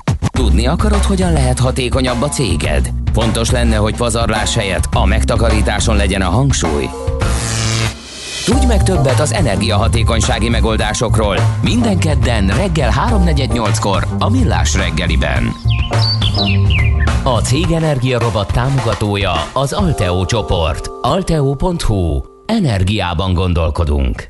[0.31, 2.89] Tudni akarod, hogyan lehet hatékonyabb a céged?
[3.13, 6.89] Fontos lenne, hogy pazarlás helyett a megtakarításon legyen a hangsúly.
[8.45, 15.53] Tudj meg többet az energiahatékonysági megoldásokról minden kedden reggel 3.48-kor a Millás reggeliben.
[17.23, 20.89] A Cég Energia Robot támogatója az Alteo csoport.
[21.01, 22.21] Alteo.hu.
[22.45, 24.27] Energiában gondolkodunk.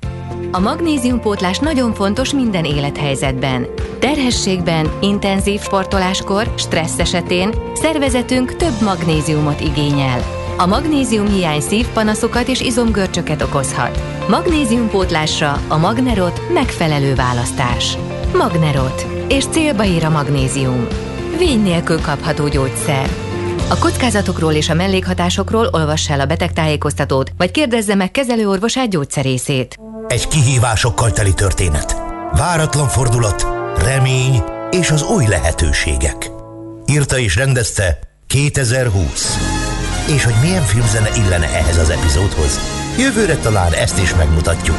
[0.52, 3.68] A magnéziumpótlás nagyon fontos minden élethelyzetben.
[4.02, 10.20] Terhességben, intenzív sportoláskor, stressz esetén szervezetünk több magnéziumot igényel.
[10.58, 14.04] A magnézium hiány szívpanaszokat és izomgörcsöket okozhat.
[14.30, 17.98] Magnéziumpótlásra a Magnerot megfelelő választás.
[18.36, 19.06] Magnerot.
[19.28, 20.88] És célba ír a magnézium.
[21.38, 23.10] Vény nélkül kapható gyógyszer.
[23.70, 29.76] A kockázatokról és a mellékhatásokról olvass el a betegtájékoztatót, vagy kérdezze meg kezelőorvosát gyógyszerészét.
[30.08, 31.96] Egy kihívásokkal teli történet.
[32.32, 36.31] Váratlan fordulat, remény és az új lehetőségek.
[36.86, 39.38] Írta és rendezte 2020.
[40.07, 42.60] És hogy milyen filmzene illene ehhez az epizódhoz?
[42.97, 44.77] Jövőre talán ezt is megmutatjuk.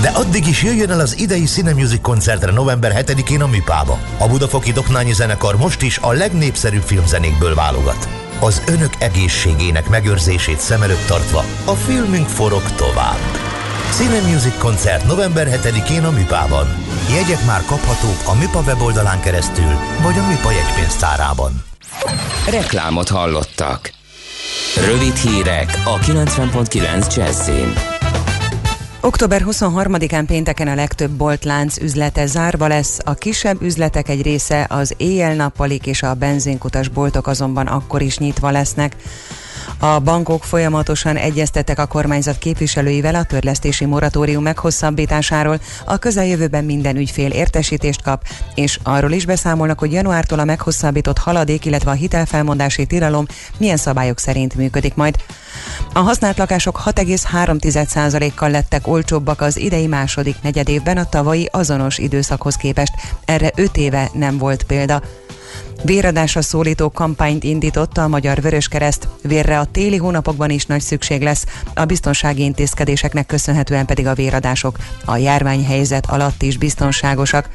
[0.00, 3.98] De addig is jöjjön el az idei Cinemusic koncertre november 7-én a Műpába.
[4.18, 8.08] A Budafoki Doknányi Zenekar most is a legnépszerűbb filmzenékből válogat.
[8.40, 13.49] Az önök egészségének megőrzését szem előtt tartva a filmünk forog tovább.
[13.92, 16.66] Cine Music koncert november 7-én a Műpában.
[17.10, 19.72] Jegyek már kaphatók a Műpa weboldalán keresztül,
[20.02, 21.64] vagy a Műpa jegypénztárában.
[22.50, 23.92] Reklámot hallottak.
[24.86, 27.72] Rövid hírek a 90.9 Jazzin.
[29.00, 34.94] Október 23-án pénteken a legtöbb boltlánc üzlete zárva lesz, a kisebb üzletek egy része az
[34.96, 38.96] éjjel-nappalik és a benzinkutas boltok azonban akkor is nyitva lesznek.
[39.82, 47.30] A bankok folyamatosan egyeztettek a kormányzat képviselőivel a törlesztési moratórium meghosszabbításáról, a közeljövőben minden ügyfél
[47.30, 53.26] értesítést kap, és arról is beszámolnak, hogy januártól a meghosszabbított haladék, illetve a hitelfelmondási tilalom
[53.58, 55.16] milyen szabályok szerint működik majd.
[55.92, 62.92] A használt lakások 6,3%-kal lettek olcsóbbak az idei második negyedévben a tavalyi azonos időszakhoz képest.
[63.24, 65.02] Erre 5 éve nem volt példa.
[65.82, 69.08] Véradásra szólító kampányt indította a Magyar Vöröskereszt.
[69.22, 74.78] Vérre a téli hónapokban is nagy szükség lesz, a biztonsági intézkedéseknek köszönhetően pedig a véradások
[75.04, 77.48] a járványhelyzet alatt is biztonságosak.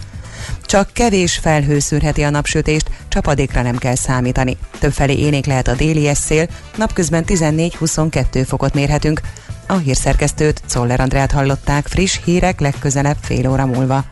[0.65, 4.57] Csak kevés felhő szűrheti a napsütést, csapadékra nem kell számítani.
[4.79, 9.21] Többfelé énék lehet a déli szél, napközben 14-22 fokot mérhetünk.
[9.67, 14.05] A hírszerkesztőt, Czoller Andrát hallották, friss hírek legközelebb fél óra múlva.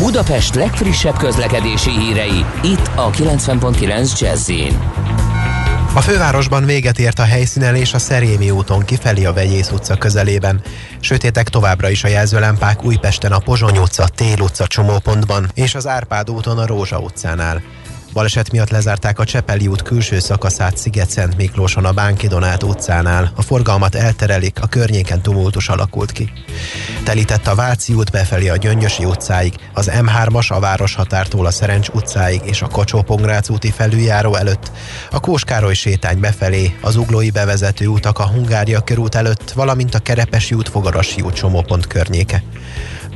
[0.00, 4.50] Budapest legfrissebb közlekedési hírei, itt a 90.9 jazz
[5.94, 10.60] a fővárosban véget ért a helyszínelés a Szerémi úton kifelé a Vegyész utca közelében.
[11.00, 16.30] Sötétek továbbra is a jelzőlámpák Újpesten a Pozsony utca, Tél utca csomópontban és az Árpád
[16.30, 17.62] úton a Rózsa utcánál.
[18.12, 23.32] Baleset miatt lezárták a Csepeli út külső szakaszát Sziget-Szent Miklóson a Bánki Donát utcánál.
[23.36, 26.32] A forgalmat elterelik, a környéken tumultus alakult ki.
[27.04, 32.40] Telített a Váci út befelé a Gyöngyösi utcáig, az M3-as a Városhatártól a Szerencs utcáig
[32.44, 33.04] és a kacsó
[33.48, 34.70] úti felüljáró előtt,
[35.10, 40.54] a Kóskároly sétány befelé, az Uglói bevezető utak a Hungária körút előtt, valamint a Kerepesi
[40.54, 42.42] út Fogarasi út csomópont környéke.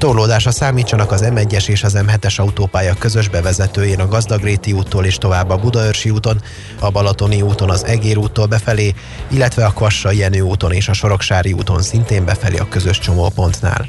[0.05, 5.51] Torlódásra számítsanak az M1-es és az M7-es autópálya közös bevezetőjén a Gazdagréti úttól és tovább
[5.51, 6.41] a Budaörsi úton,
[6.81, 8.95] a Balatoni úton az Egér úttól befelé,
[9.29, 13.87] illetve a Kvassai Jenő úton és a Soroksári úton szintén befelé a közös csomópontnál.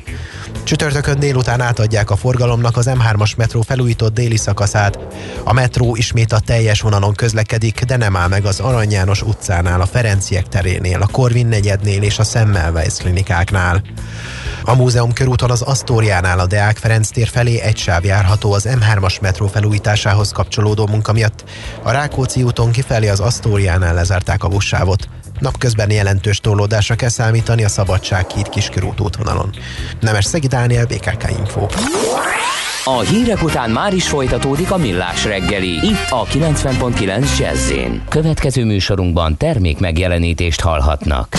[0.63, 4.99] Csütörtökön délután átadják a forgalomnak az M3-as metró felújított déli szakaszát.
[5.43, 9.82] A metró ismét a teljes vonalon közlekedik, de nem áll meg az Arany János utcánál,
[9.82, 13.82] a Ferenciek terénél, a Korvin negyednél és a Semmelweis klinikáknál.
[14.63, 19.21] A múzeum körúton az Asztóriánál a Deák Ferenc tér felé egy sáv járható az M3-as
[19.21, 21.43] metró felújításához kapcsolódó munka miatt.
[21.83, 25.09] A Rákóczi úton kifelé az Asztóriánál lezárták a buszsávot.
[25.39, 29.49] Napközben jelentős torlódásra kell számítani a Szabadság híd kiskörút útvonalon.
[29.99, 31.67] Nemes Szegi Dániel, BKK Info.
[32.87, 35.71] A hírek után már is folytatódik a millás reggeli.
[35.71, 37.71] Itt a 90.9 jazz
[38.09, 41.37] Következő műsorunkban termék megjelenítést hallhatnak.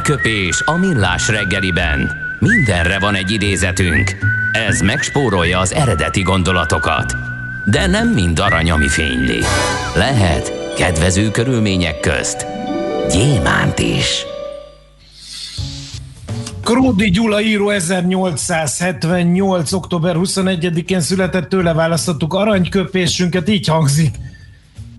[0.00, 2.10] Aranyköpés a millás reggeliben.
[2.38, 4.16] Mindenre van egy idézetünk.
[4.52, 7.14] Ez megspórolja az eredeti gondolatokat.
[7.64, 9.38] De nem mind arany, ami fényli.
[9.94, 12.46] Lehet kedvező körülmények közt
[13.10, 14.24] gyémánt is.
[16.64, 19.72] Kródi Gyula író 1878.
[19.72, 24.14] október 21-én született, tőle választottuk aranyköpésünket, így hangzik.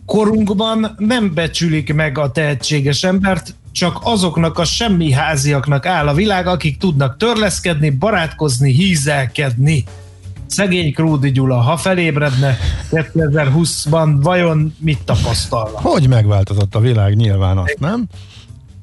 [0.05, 6.47] Korunkban nem becsülik meg a tehetséges embert, csak azoknak a semmi háziaknak áll a világ,
[6.47, 9.84] akik tudnak törleszkedni, barátkozni, hízelkedni.
[10.47, 12.57] Szegény Kródi Gyula, ha felébredne
[12.91, 15.79] 2020-ban, vajon mit tapasztalna?
[15.82, 18.07] Hogy megváltozott a világ nyilván azt, nem?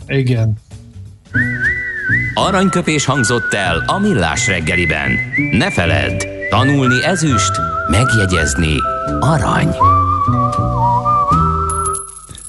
[0.07, 0.57] Igen.
[2.34, 5.11] Aranyköpés hangzott el a millás reggeliben.
[5.53, 7.53] Ne feledd, tanulni ezüst,
[7.90, 8.74] megjegyezni
[9.20, 9.76] arany.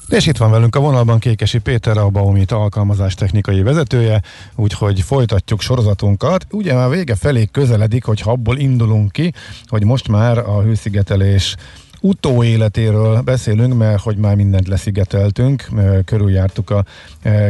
[0.09, 4.21] És itt van velünk a vonalban Kékesi Péter, a Baumit alkalmazás technikai vezetője,
[4.55, 6.45] úgyhogy folytatjuk sorozatunkat.
[6.51, 9.33] Ugye már vége felé közeledik, hogy abból indulunk ki,
[9.65, 11.55] hogy most már a hőszigetelés
[12.01, 15.69] utóéletéről beszélünk, mert hogy már mindent leszigeteltünk,
[16.05, 16.85] körüljártuk a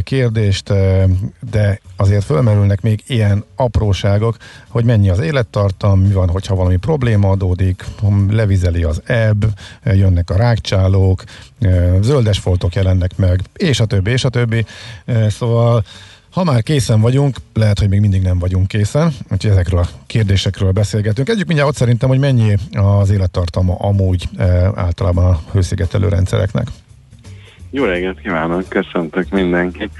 [0.03, 0.73] kérdést,
[1.51, 4.37] de azért fölmerülnek még ilyen apróságok,
[4.67, 7.85] hogy mennyi az élettartam, mi van, hogyha valami probléma adódik,
[8.29, 9.45] levizeli az ebb,
[9.83, 11.23] jönnek a rákcsálók,
[12.01, 14.65] zöldes foltok jelennek meg, és a többi, és a többi.
[15.29, 15.83] Szóval
[16.31, 20.71] ha már készen vagyunk, lehet, hogy még mindig nem vagyunk készen, úgyhogy ezekről a kérdésekről
[20.71, 21.29] beszélgetünk.
[21.29, 24.43] Együk mindjárt ott szerintem, hogy mennyi az élettartama amúgy e,
[24.75, 26.67] általában a hőszigetelő rendszereknek.
[27.71, 29.91] Jó reggelt kívánok, köszöntök mindenkit.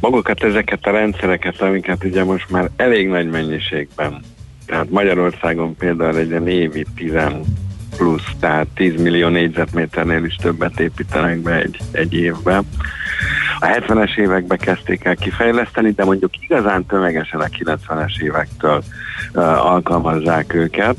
[0.00, 4.20] Magukat ezeket a rendszereket, amiket ugye most már elég nagy mennyiségben,
[4.66, 7.12] tehát Magyarországon például egy évi 10
[7.96, 12.64] plusz, tehát 10 millió négyzetméternél is többet építenek be egy, egy évben
[13.60, 18.82] a 70-es években kezdték el kifejleszteni, de mondjuk igazán tömegesen a 90-es évektől
[19.34, 20.96] uh, alkalmazzák őket,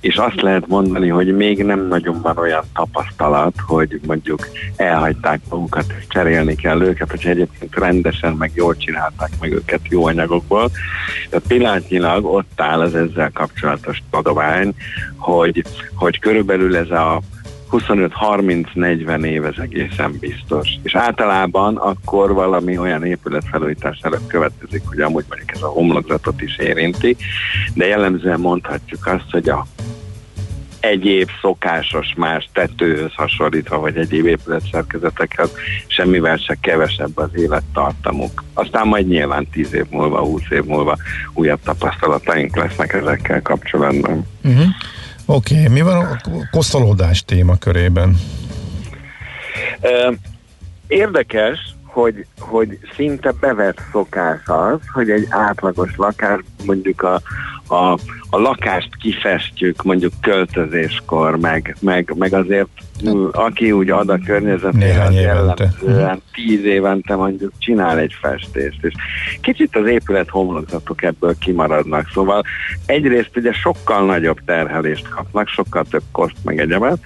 [0.00, 5.84] és azt lehet mondani, hogy még nem nagyon van olyan tapasztalat, hogy mondjuk elhagyták magukat,
[5.98, 10.70] és cserélni kell őket, hogy egyébként rendesen, meg jól csinálták meg őket jó anyagokból.
[11.30, 14.74] Tehát pillanatnyilag ott áll az ezzel kapcsolatos adomány,
[15.16, 15.64] hogy,
[15.94, 17.20] hogy körülbelül ez a
[17.72, 20.68] 25-30-40 év ez egészen biztos.
[20.82, 26.58] És általában akkor valami olyan épületfelújítás előtt következik, hogy amúgy mondjuk ez a homlokzatot is
[26.58, 27.16] érinti,
[27.74, 29.66] de jellemzően mondhatjuk azt, hogy a
[30.80, 35.50] egyéb szokásos más tetőhöz hasonlítva, vagy egyéb épületszerkezetekhez
[35.86, 38.44] semmivel se kevesebb az élettartamuk.
[38.54, 40.96] Aztán majd nyilván 10 év múlva, 20 év múlva
[41.34, 44.26] újabb tapasztalataink lesznek ezekkel kapcsolatban.
[44.44, 44.66] Uh-huh.
[45.32, 45.68] Oké, okay.
[45.68, 46.18] mi van a
[46.50, 48.16] koszolódás témakörében?
[50.86, 57.20] Érdekes, hogy, hogy szinte bevett szokás az, hogy egy átlagos lakás mondjuk a
[57.70, 57.92] a,
[58.30, 62.68] a lakást kifestjük mondjuk költözéskor, meg, meg, meg azért
[63.32, 68.94] aki úgy ad a környezetére, az jellemzően tíz évente mondjuk csinál egy festést, és
[69.40, 72.42] kicsit az épület homlokzatok ebből kimaradnak, szóval
[72.86, 76.98] egyrészt ugye sokkal nagyobb terhelést kapnak, sokkal több koszt meg egyebet,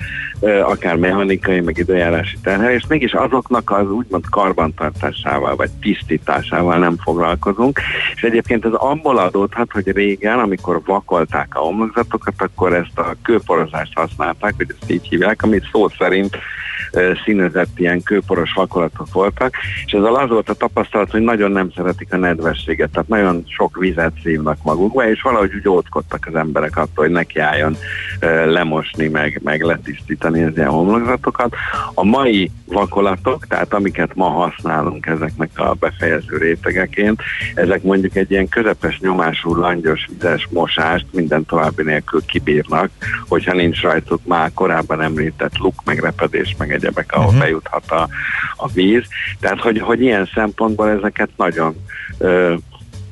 [0.62, 7.80] akár mechanikai, meg időjárási terhelést, mégis azoknak az úgymond karbantartásával, vagy tisztításával nem foglalkozunk,
[8.14, 13.94] és egyébként ez abból adódhat, hogy régen, amikor vakolták a homlokzatokat, akkor ezt a kőporozást
[13.94, 16.36] használták, hogy ezt így hívják, amit szó szerint
[17.24, 19.54] színezett ilyen kőporos vakolatok voltak,
[19.86, 23.78] és ez az volt a tapasztalat, hogy nagyon nem szeretik a nedvességet, tehát nagyon sok
[23.78, 27.76] vizet szívnak magukba, és valahogy úgy ótkodtak az emberek attól, hogy nekiálljon
[28.46, 31.54] lemosni, meg, meg letisztítani az ilyen homlokzatokat.
[31.94, 37.22] A mai vakolatok, tehát amiket ma használunk ezeknek a befejező rétegeként,
[37.54, 42.90] ezek mondjuk egy ilyen közepes nyomású langyos vizes mosást minden további nélkül kibírnak,
[43.28, 47.40] hogyha nincs rajtuk már korábban említett luk, megrepedés, meg egyebek, ahol uh-huh.
[47.40, 48.08] bejuthat a,
[48.56, 49.04] a víz.
[49.40, 51.76] Tehát, hogy, hogy ilyen szempontból ezeket nagyon
[52.18, 52.54] ö,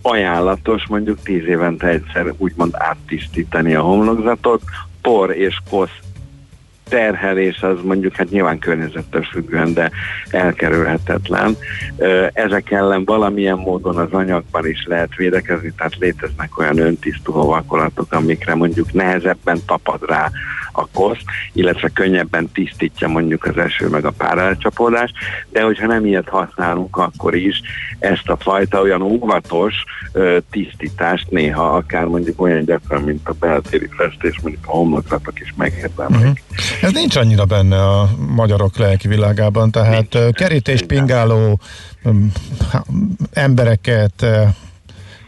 [0.03, 4.63] ajánlatos mondjuk tíz évente egyszer úgymond áttisztítani a homlokzatot,
[5.03, 5.91] por és kosz
[6.89, 9.91] terhelés az mondjuk hát nyilván környezettől függően, de
[10.31, 11.57] elkerülhetetlen.
[12.33, 18.55] Ezek ellen valamilyen módon az anyagban is lehet védekezni, tehát léteznek olyan öntisztuló vakolatok, amikre
[18.55, 20.31] mondjuk nehezebben tapad rá
[20.73, 21.19] a kosz,
[21.53, 25.15] illetve könnyebben tisztítja mondjuk az eső meg a párálcsapódást,
[25.51, 27.61] de hogyha nem ilyet használunk, akkor is
[27.99, 29.75] ezt a fajta olyan óvatos
[30.13, 35.55] ö, tisztítást néha akár mondjuk olyan gyakran, mint a beltéri festés, mondjuk a homlokzatok is
[35.57, 36.19] megérdemlik.
[36.19, 36.37] Uh-huh.
[36.83, 40.35] Ez nincs annyira benne a magyarok lelki világában, tehát nincs.
[40.35, 41.61] kerítés, pingáló
[43.33, 44.27] embereket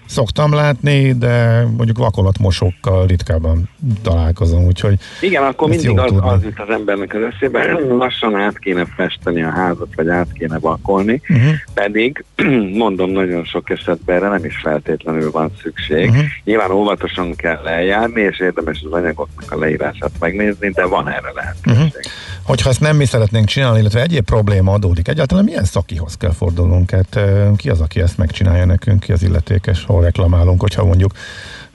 [0.06, 3.68] szoktam látni, de mondjuk vakolatmosókkal ritkábban
[4.02, 8.84] találkozom, úgyhogy Igen, akkor mindig az, az jut az embernek az eszébe, lassan át kéne
[8.96, 11.52] festeni a házat, vagy át kéne vakolni, uh-huh.
[11.74, 12.24] pedig
[12.82, 16.08] mondom, nagyon sok esetben erre nem is feltétlenül van szükség.
[16.08, 16.24] Uh-huh.
[16.44, 21.72] Nyilván óvatosan kell eljárni, és érdemes az anyagoknak a leírását megnézni, de van erre lehetőség.
[21.72, 22.02] Uh-huh.
[22.44, 26.90] Hogyha ezt nem mi szeretnénk csinálni, illetve egyéb probléma adódik, egyáltalán milyen szakihoz kell fordulnunk?
[26.90, 27.20] Hát,
[27.56, 31.12] ki az, aki ezt megcsinálja nekünk, ki az illetékes, hol reklamálunk, hogyha mondjuk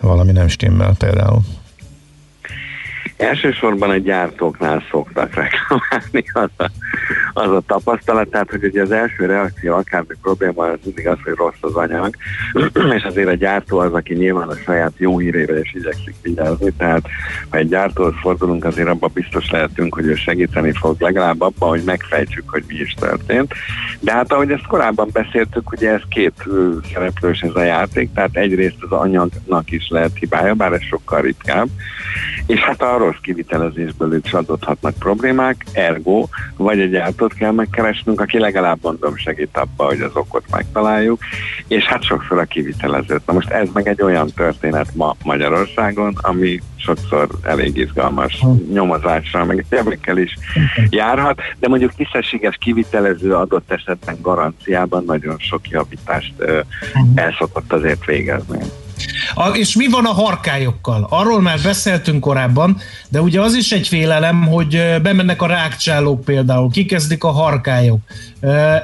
[0.01, 1.41] valami nem stimmel például?
[3.20, 6.70] Elsősorban a gyártóknál szoktak reklamálni az a,
[7.34, 11.34] az a tapasztalat, tehát hogy ugye az első reakció akármi probléma az mindig az, hogy
[11.34, 12.15] rossz az anyag,
[12.97, 17.07] és azért a gyártó az, aki nyilván a saját jó hírére is igyekszik vigyázni, tehát
[17.49, 21.84] ha egy gyártóhoz fordulunk, azért abban biztos lehetünk, hogy ő segíteni fog legalább abban, hogy
[21.86, 23.53] megfejtsük, hogy mi is történt.
[23.99, 26.43] De hát ahogy ezt korábban beszéltük, ugye ez két
[26.93, 31.67] szereplős ez a játék, tehát egyrészt az anyagnak is lehet hibája, bár ez sokkal ritkább,
[32.45, 38.39] és hát arról rossz kivitelezésből is adódhatnak problémák, ergo vagy egy gyártót kell megkeresnünk, aki
[38.39, 41.20] legalább mondom segít abba, hogy az okot megtaláljuk,
[41.68, 43.26] és hát sokszor a kivitelezőt.
[43.26, 49.66] Na most ez meg egy olyan történet ma Magyarországon, ami sokszor elég izgalmas nyomozásra, meg
[49.70, 50.34] érdekkel is
[50.89, 56.34] járhat, de mondjuk tisztességes kivitelező adott esetben garanciában nagyon sok javítást
[57.16, 58.60] el szokott azért végezni.
[59.34, 61.07] A, és mi van a harkályokkal?
[61.09, 62.78] Arról már beszéltünk korábban,
[63.09, 67.99] de ugye az is egy félelem, hogy bemennek a rákcsálók például, kikezdik a harkályok.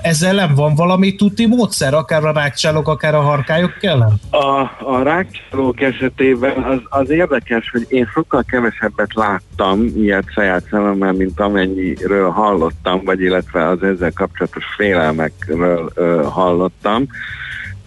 [0.02, 4.14] Ezzel nem van valami tuti módszer, akár a rákcsálók, akár a harkályok ellen?
[4.30, 11.12] A, a rákcsálók esetében az, az érdekes, hogy én sokkal kevesebbet láttam ilyet saját szememmel,
[11.12, 17.08] mint amennyiről hallottam, vagy illetve az ezzel kapcsolatos félelmekről ö, hallottam.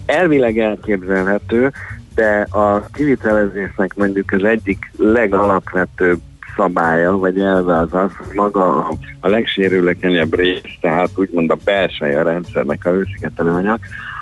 [0.07, 1.72] Elvileg elképzelhető,
[2.18, 6.20] de a kivitelezésnek mondjuk az egyik legalapvetőbb
[6.56, 8.88] szabálya, vagy elve az az, hogy maga
[9.20, 13.78] a legsérülékenyebb rész, tehát úgymond a belseje a rendszernek a hőszigetelőanyag,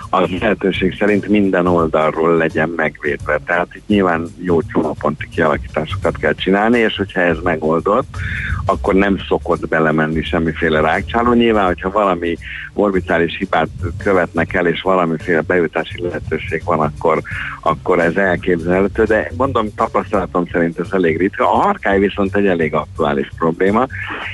[0.09, 3.39] az lehetőség szerint minden oldalról legyen megvédve.
[3.45, 8.17] Tehát itt nyilván jó csomóponti kialakításokat kell csinálni, és hogyha ez megoldott,
[8.65, 11.33] akkor nem szokott belemenni semmiféle rákcsáló.
[11.33, 12.37] Nyilván, hogyha valami
[12.77, 13.67] orbitális hibát
[13.97, 17.21] követnek el, és valamiféle bejutási lehetőség van, akkor,
[17.61, 21.51] akkor ez elképzelhető, de mondom, tapasztalatom szerint ez elég ritka.
[21.51, 23.87] A harkály viszont egy elég aktuális probléma,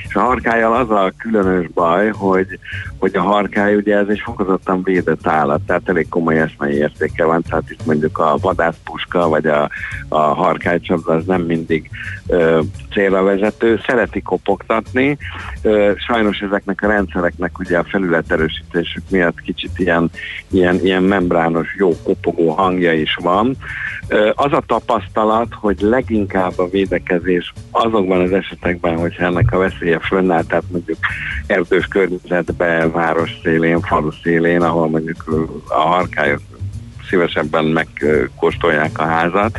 [0.08, 2.58] és a harkályal az a különös baj, hogy,
[2.98, 7.42] hogy a harkály ugye ez egy fokozottan védett állat, tehát elég komoly eszmei értéke van,
[7.42, 9.70] tehát itt mondjuk a vadászpuska vagy a,
[10.08, 11.90] a harkálycsapda az nem mindig
[12.26, 12.60] ö,
[12.92, 15.16] célra vezető, szereti kopogtatni,
[15.62, 17.84] ö, sajnos ezeknek a rendszereknek ugye a
[18.34, 20.10] felületerősítésük miatt kicsit ilyen,
[20.50, 23.56] ilyen, ilyen membrános, jó kopogó hangja is van.
[24.34, 30.44] Az a tapasztalat, hogy leginkább a védekezés azokban az esetekben, hogyha ennek a veszélye fönnáll,
[30.44, 30.98] tehát mondjuk
[31.46, 35.24] erdős környezetben, város szélén, falu szélén, ahol mondjuk
[35.68, 36.40] a harkályok
[37.08, 39.58] szívesebben megkóstolják a házat,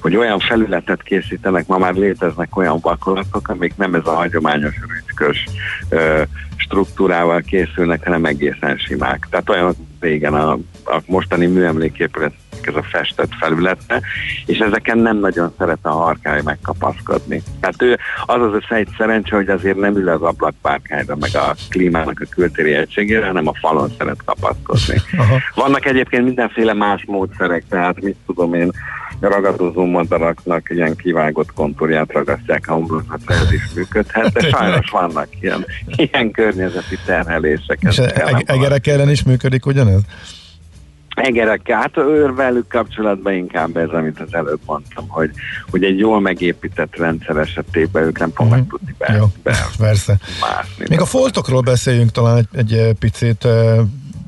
[0.00, 4.74] hogy olyan felületet készítenek, ma már léteznek olyan vakolatok, amik nem ez a hagyományos
[5.20, 5.44] rütkös
[6.56, 9.26] struktúrával készülnek, hanem egészen simák.
[9.30, 10.52] Tehát olyan régen a,
[10.84, 14.00] a mostani műemléképület ez a festett felülete,
[14.46, 17.42] és ezeken nem nagyon szeret a harkály megkapaszkodni.
[17.60, 22.20] Tehát ő az az egy szerencse, hogy azért nem ül az ablakpárkányra, meg a klímának
[22.20, 25.02] a kültéri egységére, hanem a falon szeret kapaszkodni.
[25.18, 25.38] Aha.
[25.54, 28.70] Vannak egyébként mindenféle más módszerek, tehát mit tudom én,
[29.28, 35.66] ragadozó madaraknak ilyen kivágott kontúrját ragasztják a homlokzatra, ez is működhet, de sajnos vannak ilyen,
[35.96, 37.78] ilyen környezeti terhelések.
[37.80, 40.00] És e- egerek ellen is működik ugyanez?
[41.20, 45.30] egerek, hát őrvelük kapcsolatban inkább ez, amit az előbb mondtam, hogy,
[45.70, 48.70] hogy egy jól megépített rendszer esetében ők nem fognak uh-huh.
[48.70, 50.18] tudni be, Jó, be persze.
[50.40, 50.84] Mászni.
[50.88, 53.46] Még a foltokról beszéljünk talán egy, egy picit,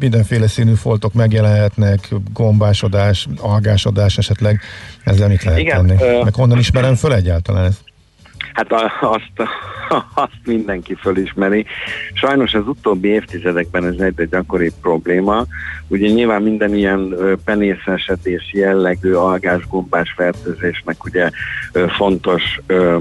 [0.03, 4.61] mindenféle színű foltok megjelenhetnek, gombásodás, algásodás esetleg,
[5.05, 6.03] ezzel mit lehet Igen, tenni?
[6.03, 6.23] Ö...
[6.23, 7.81] Meg honnan ismerem föl egyáltalán ezt?
[8.53, 9.51] Hát azt,
[10.15, 11.67] azt mindenki fölismeri.
[12.13, 15.47] Sajnos az utóbbi évtizedekben ez egy gyakori probléma.
[15.89, 21.31] Ugye nyilván minden ilyen penészesedés jellegű algás-gombás fertőzésnek ugye
[21.97, 22.99] fontos ö,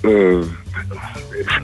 [0.00, 0.40] ö,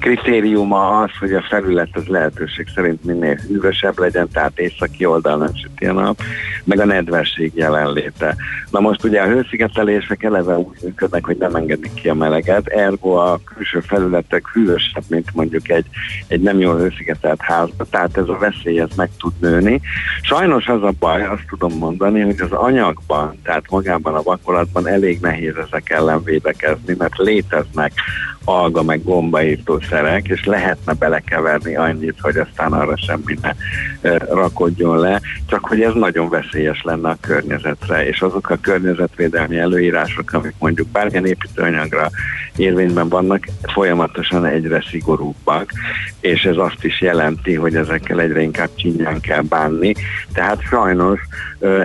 [0.00, 5.86] kritériuma az, hogy a felület az lehetőség szerint minél hűvösebb legyen, tehát északi oldalon süti
[5.86, 6.20] a nap,
[6.64, 8.36] meg a nedvesség jelenléte.
[8.70, 13.11] Na most ugye a hőszigetelések eleve úgy működnek, hogy nem engedik ki a meleget, ergo
[13.11, 15.86] a külső felületek hűvösebb, mint mondjuk egy,
[16.26, 19.80] egy nem jól hőszigetelt házba, tehát ez a veszély ez meg tud nőni.
[20.22, 25.20] Sajnos az a baj, azt tudom mondani, hogy az anyagban, tehát magában a vakolatban elég
[25.20, 27.92] nehéz ezek ellen védekezni, mert léteznek
[28.45, 33.53] alga meg gombaírtószerek, és lehetne belekeverni annyit, hogy aztán arra semmi ne
[34.18, 40.32] rakodjon le, csak hogy ez nagyon veszélyes lenne a környezetre, és azok a környezetvédelmi előírások,
[40.32, 42.11] amik mondjuk bármilyen építőanyagra
[42.57, 45.72] érvényben vannak, folyamatosan egyre szigorúbbak,
[46.20, 49.95] és ez azt is jelenti, hogy ezekkel egyre inkább csinyán kell bánni,
[50.32, 51.20] tehát sajnos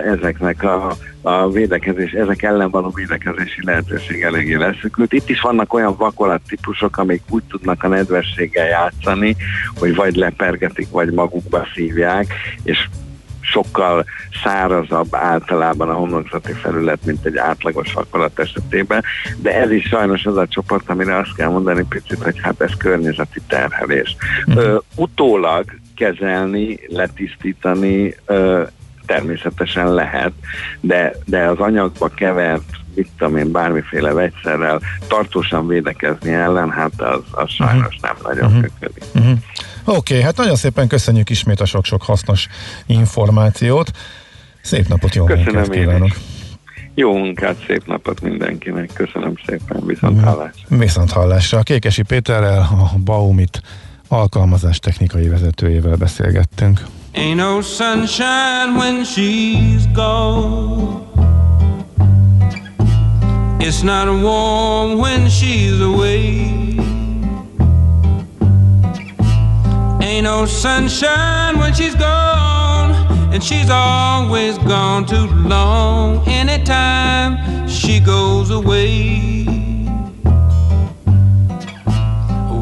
[0.04, 0.96] ezeknek a
[1.28, 5.12] a védekezés, ezek ellen való védekezési lehetőség eléggé leszükült.
[5.12, 9.36] Itt is vannak olyan vakolat típusok, amik úgy tudnak a nedvességgel játszani,
[9.78, 12.26] hogy vagy lepergetik, vagy magukba szívják,
[12.62, 12.88] és
[13.40, 14.04] sokkal
[14.42, 19.02] szárazabb általában a homlokzati felület, mint egy átlagos vakolat esetében,
[19.36, 22.72] de ez is sajnos az a csoport, amire azt kell mondani picit, hogy hát ez
[22.78, 24.16] környezeti terhelés.
[24.46, 24.64] Uh-huh.
[24.64, 25.64] Ö, utólag
[25.96, 28.62] kezelni, letisztítani ö,
[29.06, 30.32] természetesen lehet,
[30.80, 37.22] de, de az anyagba kevert mit tudom én, bármiféle vegyszerrel tartósan védekezni ellen, hát az,
[37.30, 38.60] az sajnos nem nagyon uh-huh.
[38.60, 39.04] működik.
[39.14, 39.38] Uh-huh.
[39.84, 42.46] Oké, okay, hát nagyon szépen köszönjük ismét a sok-sok hasznos
[42.86, 43.90] információt.
[44.60, 46.10] Szép napot, jó Köszönöm munkát kívánok!
[46.94, 50.76] Jó munkát, szép napot mindenkinek, köszönöm szépen, viszont hallásra.
[50.76, 51.62] Viszont hallásra.
[51.62, 53.62] Kékesi Péterrel, a Baumit
[54.08, 56.86] alkalmazás technikai vezetőjével beszélgettünk.
[57.14, 61.04] Ain't no sunshine when she's gone.
[63.58, 66.54] It's not warm when she's away.
[70.00, 72.94] Ain't no sunshine when she's gone,
[73.32, 76.22] and she's always gone too long.
[76.28, 79.55] Anytime she goes away.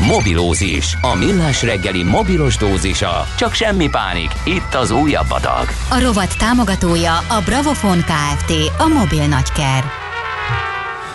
[0.00, 3.26] Mobilózis, a millás reggeli mobilos dózisa.
[3.38, 5.66] Csak semmi pánik, itt az újabb adag.
[5.90, 8.52] A rovat támogatója a Bravofon Kft.
[8.78, 9.84] A mobil nagyker.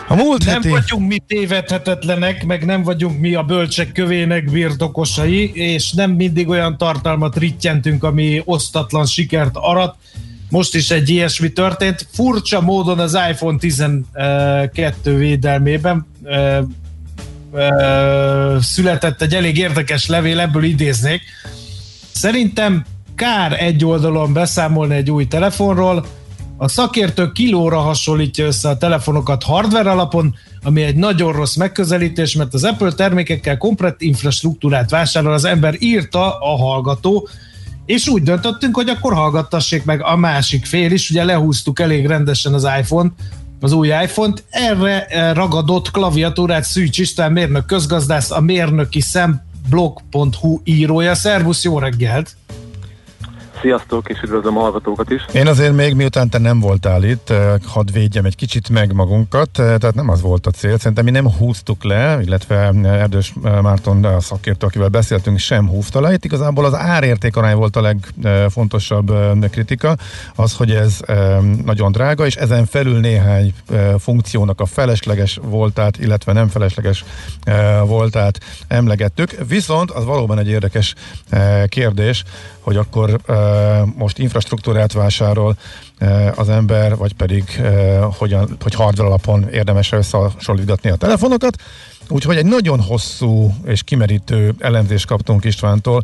[0.08, 0.70] A múlt nem heti...
[0.70, 6.78] vagyunk mi tévedhetetlenek, meg nem vagyunk mi a bölcsek kövének birtokosai, és nem mindig olyan
[6.78, 9.96] tartalmat rittyentünk, ami osztatlan sikert arat.
[10.50, 12.08] Most is egy ilyesmi történt.
[12.14, 16.08] Furcsa módon az iPhone 12 védelmében
[18.62, 21.22] született egy elég érdekes levél, ebből idéznék.
[22.12, 22.86] Szerintem
[23.16, 26.06] kár egy oldalon beszámolni egy új telefonról,
[26.60, 32.54] a szakértő kilóra hasonlítja össze a telefonokat hardware alapon, ami egy nagyon rossz megközelítés, mert
[32.54, 35.34] az Apple termékekkel komplett infrastruktúrát vásárol.
[35.34, 37.28] Az ember, írta a hallgató,
[37.86, 42.54] és úgy döntöttünk, hogy akkor hallgattassék meg a másik fél is, ugye lehúztuk elég rendesen
[42.54, 43.14] az iPhone-t,
[43.60, 51.16] az új iPhone-t, erre ragadott klaviatúrát Szűcs István mérnök közgazdász, a mérnöki szemblog.hu írója.
[51.16, 52.36] Szervusz, jó reggelt!
[53.62, 55.26] Sziasztok, és üdvözlöm a hallgatókat is.
[55.34, 59.50] Én azért még miután te nem voltál itt, eh, hadd védjem egy kicsit meg magunkat,
[59.60, 60.78] eh, tehát nem az volt a cél.
[60.78, 66.02] Szerintem mi nem húztuk le, illetve eh, Erdős Márton, a szakértő, akivel beszéltünk, sem húzta
[66.02, 66.14] le.
[66.14, 69.14] Itt igazából az árérték arány volt a legfontosabb
[69.50, 69.96] kritika,
[70.36, 71.00] az, hogy ez
[71.66, 73.54] nagyon drága, és ezen felül néhány
[73.98, 77.06] funkciónak a felesleges voltát, illetve nem felesleges
[77.86, 79.36] voltát emlegettük.
[79.48, 80.94] Viszont az valóban egy érdekes
[81.68, 82.24] kérdés,
[82.60, 83.20] hogy akkor
[83.96, 85.58] most infrastruktúrát vásárol
[86.36, 87.62] az ember, vagy pedig
[88.18, 91.62] hogyan, hogy hardware alapon érdemes összehasonlítgatni a telefonokat.
[92.10, 96.04] Úgyhogy egy nagyon hosszú és kimerítő elemzést kaptunk Istvántól,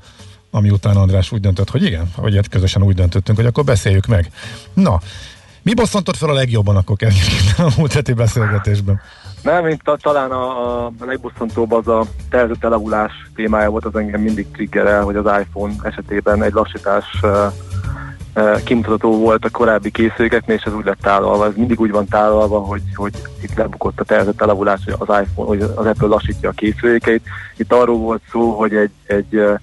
[0.52, 4.06] ami után András úgy döntött, hogy igen, hogy hát közösen úgy döntöttünk, hogy akkor beszéljük
[4.06, 4.32] meg.
[4.74, 5.02] Na,
[5.62, 9.02] mi bosszantott fel a legjobban, akkor kezdjük a múlt heti beszélgetésben?
[9.44, 14.22] Nem, mint a, talán a, a legbosszantóbb az a tervezett elavulás témája volt, az engem
[14.22, 17.32] mindig triggerel, hogy az iPhone esetében egy lassítás uh,
[18.36, 21.46] uh, kimutató volt a korábbi készülékeknél, és ez úgy lett tálalva.
[21.46, 25.48] Ez mindig úgy van tálalva, hogy, hogy itt lebukott a tervezett elavulás, hogy az iPhone,
[25.48, 27.24] hogy az Apple lassítja a készülékeit.
[27.58, 29.60] Itt arról volt szó, hogy egy, egy uh,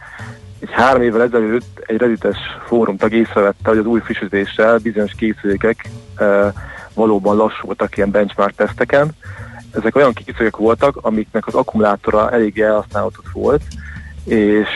[0.60, 5.88] egy három évvel ezelőtt egy reddites fórum tag észrevette, hogy az új frissítéssel bizonyos készülékek
[6.18, 6.46] uh,
[6.94, 9.10] valóban lassultak ilyen benchmark teszteken,
[9.72, 13.62] ezek olyan készülékek voltak, amiknek az akkumulátora elég elhasználhatott volt,
[14.24, 14.68] és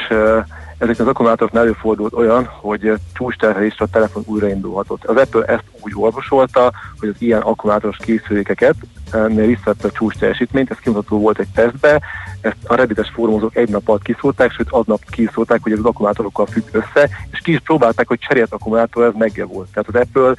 [0.78, 5.04] ezeknek az akkumulátoroknál előfordult olyan, hogy csúcsterhelésre a telefon újraindulhatott.
[5.04, 8.74] Az Apple ezt úgy orvosolta, hogy az ilyen akkumulátoros készülékeket
[9.26, 12.00] visszavette a csúcs teljesítményt, ez kimutató volt egy tesztbe,
[12.40, 16.46] ezt a reddites fórumozók egy nap alatt kiszólták, sőt aznap kiszólták, hogy ez az akkumulátorokkal
[16.46, 20.34] függ össze, és ki is próbálták, hogy cserélt akkumulátor, ez megje Tehát az Apple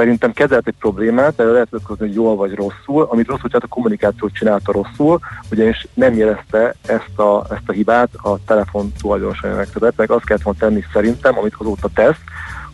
[0.00, 4.32] szerintem kezelt egy problémát, erre lehet hogy jól vagy rosszul, amit rosszul tehát a kommunikációt
[4.32, 5.18] csinálta rosszul,
[5.50, 9.70] ugyanis nem jelezte ezt a, ezt a hibát a telefon tulajdonosainak.
[9.72, 12.18] Tehát meg azt kellett volna tenni szerintem, amit azóta tesz,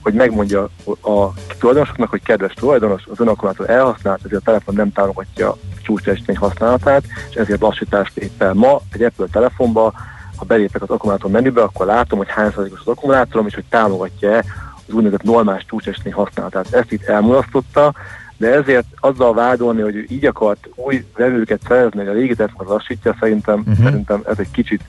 [0.02, 0.62] hogy megmondja
[1.02, 5.56] a tulajdonosoknak, hogy kedves tulajdonos, az ön akkumulátor elhasznált, ezért a telefon nem támogatja a
[5.82, 8.54] csúcsteljesítmény használatát, és ezért lassítást lép fel.
[8.54, 9.92] Ma egy Apple telefonba,
[10.36, 14.44] ha belépek az akkumulátor menübe, akkor látom, hogy hány százalékos az akkumulátorom, és hogy támogatja-e
[14.88, 16.74] az úgynevezett normális csúcsestény használatát.
[16.74, 17.94] Ezt itt elmulasztotta,
[18.36, 22.72] de ezért azzal vádolni, hogy ő így akart új vevőket szerezni, hogy a régi telefonot
[22.72, 23.84] lassítja, szerintem, uh-huh.
[23.84, 24.82] szerintem ez egy kicsit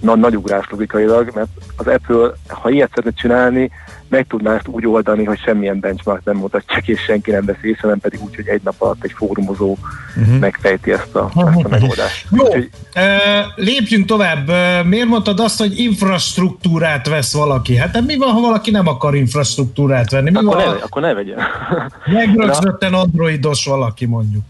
[0.00, 3.70] na, nagy ugrás logikailag, mert az Apple, ha ilyet szeretne csinálni,
[4.08, 7.80] meg tudná ezt úgy oldani, hogy semmilyen benchmark nem mutatja és senki nem veszi észre,
[7.82, 9.76] hanem pedig úgy, hogy egy nap alatt egy fórumozó
[10.16, 10.38] uh-huh.
[10.38, 12.26] megfejti ezt a, ezt a megoldást.
[12.30, 12.70] Jó, Úgyhogy...
[13.56, 14.50] lépjünk tovább.
[14.86, 17.76] Miért mondtad azt, hogy infrastruktúrát vesz valaki?
[17.76, 20.30] Hát mi van, ha valaki nem akar infrastruktúrát venni?
[20.30, 21.38] Mi akkor, van, ne, akkor ne vegyen.
[22.06, 24.42] Megrögzötten androidos valaki mondjuk.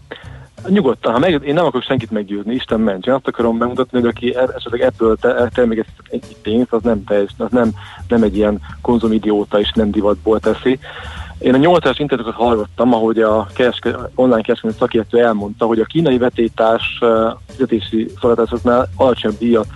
[0.67, 3.05] Nyugodtan, ha meg, én nem akarok senkit meggyőzni, Isten ments.
[3.05, 7.03] Én azt akarom bemutatni, hogy aki e- esetleg ebből te, terméket egy pénzt, az nem
[7.03, 7.71] teljes, az nem,
[8.07, 10.79] nem egy ilyen konzumidióta és nem divatból teszi.
[11.39, 16.17] Én a 8-as internetokat hallgattam, ahogy a kereske, online kereskedelmi szakértő elmondta, hogy a kínai
[16.17, 16.99] vetétás
[17.47, 19.67] fizetési szolgáltatásoknál alacsonyabb díjat,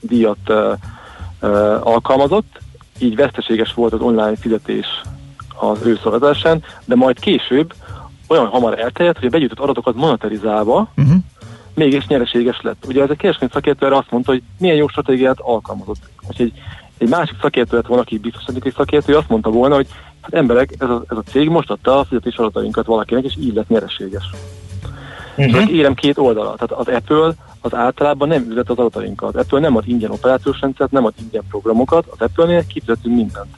[0.00, 0.72] díjat uh,
[1.42, 2.60] uh, alkalmazott,
[2.98, 4.86] így veszteséges volt az online fizetés
[5.58, 7.74] az ő szolgáltatásán, de majd később
[8.28, 11.16] olyan hamar elterjedt, hogy a begyűjtött adatokat monetarizálva uh-huh.
[11.74, 12.84] mégis nyereséges lett.
[12.86, 16.10] Ugye ez a kereskedelmi szakértő erre azt mondta, hogy milyen jó stratégiát alkalmazott.
[16.28, 16.52] Úgyhogy
[16.98, 19.86] egy másik szakértő lett volna, aki biztonsági szakértő, azt mondta volna, hogy
[20.20, 23.54] hát emberek, ez a, ez a cég most adta a fizetés adatainkat valakinek, és így
[23.54, 24.24] lett nyereséges.
[25.36, 25.72] Uh-huh.
[25.72, 26.54] érem két oldala.
[26.54, 29.34] Tehát az Apple az általában nem üzlet az adatainkat.
[29.34, 33.56] Az Apple nem ad ingyen operációs rendszert, nem ad ingyen programokat, az Apple-nél kifizetünk mindent.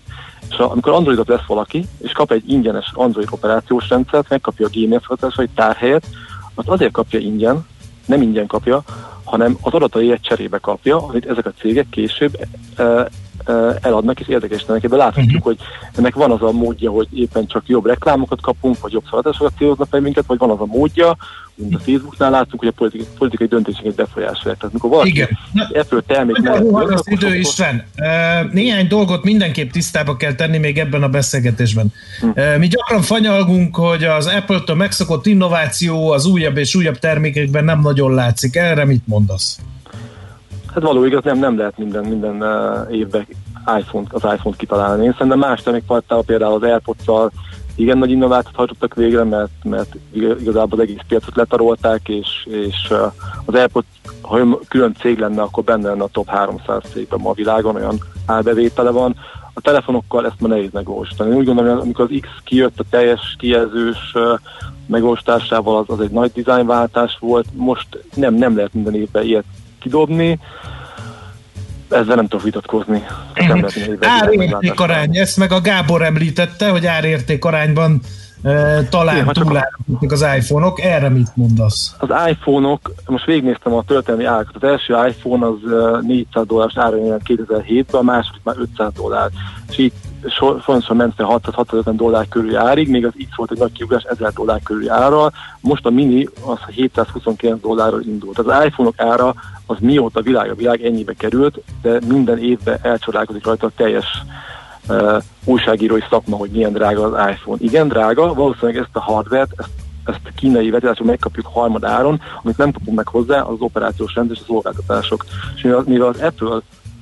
[0.51, 4.89] És amikor Androidot vesz valaki, és kap egy ingyenes Android operációs rendszert, megkapja a Gmail
[4.89, 6.07] szolgáltatás, vagy tárhelyet,
[6.55, 7.67] azt azért kapja ingyen,
[8.07, 8.83] nem ingyen kapja,
[9.25, 12.39] hanem az adatai cserébe kapja, amit ezek a cégek később
[12.77, 13.09] e,
[13.81, 15.57] eladnak, és érdekes ennek ebben láthatjuk, uh-huh.
[15.57, 15.59] hogy
[15.97, 19.89] ennek van az a módja, hogy éppen csak jobb reklámokat kapunk, vagy jobb szolgáltatásokat céloznak
[19.91, 21.17] fel minket, vagy van az a módja,
[21.55, 24.59] mint a Facebooknál látunk, hogy a politikai, politikai döntéseket befolyásolják.
[24.59, 25.29] Tehát mikor valaki Igen.
[25.55, 26.91] Apple termék mellett...
[26.91, 27.83] az idő is van.
[28.53, 31.93] Néhány dolgot mindenképp tisztába kell tenni még ebben a beszélgetésben.
[32.21, 32.59] Hm.
[32.59, 38.15] Mi gyakran fanyalgunk, hogy az Apple-től megszokott innováció az újabb és újabb termékekben nem nagyon
[38.15, 38.57] látszik.
[38.57, 39.59] Erre mit mondasz?
[40.75, 42.45] Hát való igaz, nem, nem lehet minden, minden
[42.91, 43.27] évben
[43.79, 45.05] iPhone, az iPhone-t kitalálni.
[45.05, 47.31] Én szerintem más termékfajtával, például az AirPods-szal
[47.75, 52.93] igen nagy innovációt hajtottak végre, mert, mert igazából az egész piacot letarolták, és, és
[53.45, 53.87] az AirPods,
[54.21, 57.99] ha külön cég lenne, akkor benne lenne a top 300 cégben ma a világon, olyan
[58.27, 59.17] árbevétele van.
[59.55, 61.35] A telefonokkal ezt ma nehéz megvalósítani.
[61.35, 64.15] Úgy gondolom, hogy amikor az X kijött a teljes kijelzős
[64.87, 67.47] megvalósításával, az, az egy nagy dizájnváltás volt.
[67.53, 69.45] Most nem, nem lehet minden évben ilyet
[69.81, 70.39] kidobni
[71.91, 73.05] ezzel nem tudok vitatkozni.
[73.35, 73.65] Mhm.
[74.01, 78.01] Árérték arány, ezt meg a Gábor említette, hogy árérték arányban
[78.43, 81.95] e, talán túlárulnak az iPhone-ok, erre mit mondasz?
[81.99, 85.59] Az iPhone-ok, most végignéztem a történelmi árakat, az első iPhone az
[86.07, 89.31] 400 dolláros ára 2007-ben, a második már 500 dollár,
[89.71, 89.93] és így
[90.29, 94.33] folyamatosan ment fel 650 dollár körüli árig, még az X volt egy nagy kiugrás 1000
[94.33, 98.39] dollár körüli ára, most a Mini az 729 dollárral indult.
[98.39, 99.35] Az iPhone-ok ára
[99.67, 104.07] az mióta világ a világ ennyibe került, de minden évben elcsodálkozik rajta a teljes
[104.89, 107.59] uh, újságírói szakma, hogy milyen drága az iPhone.
[107.61, 109.71] Igen, drága, valószínűleg ezt a hardware-t, ezt,
[110.05, 114.37] ezt a kínai vetításról megkapjuk harmad áron, amit nem kapunk meg hozzá, az operációs rendszer
[114.37, 115.25] és a szolgáltatások.
[115.55, 116.61] És mivel az Apple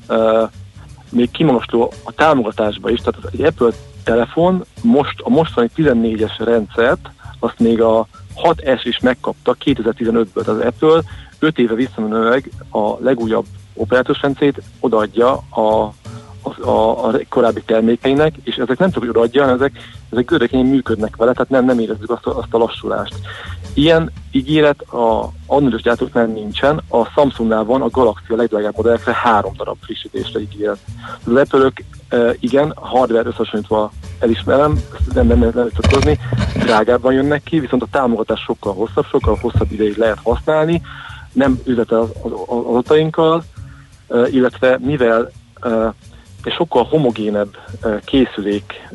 [0.09, 0.51] uh,
[1.11, 3.71] még kimagasló a támogatásba is, tehát egy Apple
[4.05, 8.07] telefon most a mostani 14-es rendszert, azt még a
[8.43, 11.03] 6S is megkapta 2015-ből, tehát az Apple
[11.39, 15.93] 5 éve visszamenőleg a legújabb operációs rendszét odaadja a,
[16.43, 19.72] a, a, a korábbi termékeinek, és ezek nem csak odaadja, hanem ezek,
[20.11, 23.14] ezek gördökényen működnek vele, tehát nem, nem érezzük azt a, azt a lassulást.
[23.74, 29.53] Ilyen ígéret a androidos gyártóknál nincsen, a Samsungnál van a Galaxy a legdrágább modellekre három
[29.57, 30.78] darab frissítésre ígéret.
[31.26, 31.72] Az apple
[32.09, 34.82] e, igen, hardware összehasonlítva elismerem,
[35.14, 36.18] nem, nem, nem lehet
[36.55, 40.82] drágábban jönnek ki, viszont a támogatás sokkal hosszabb, sokkal hosszabb ideig lehet használni,
[41.32, 43.45] nem üzlete az, az, az adatainkkal,
[44.09, 45.30] e, illetve mivel
[45.61, 45.95] e,
[46.49, 47.57] egy sokkal homogénebb
[48.05, 48.88] készülék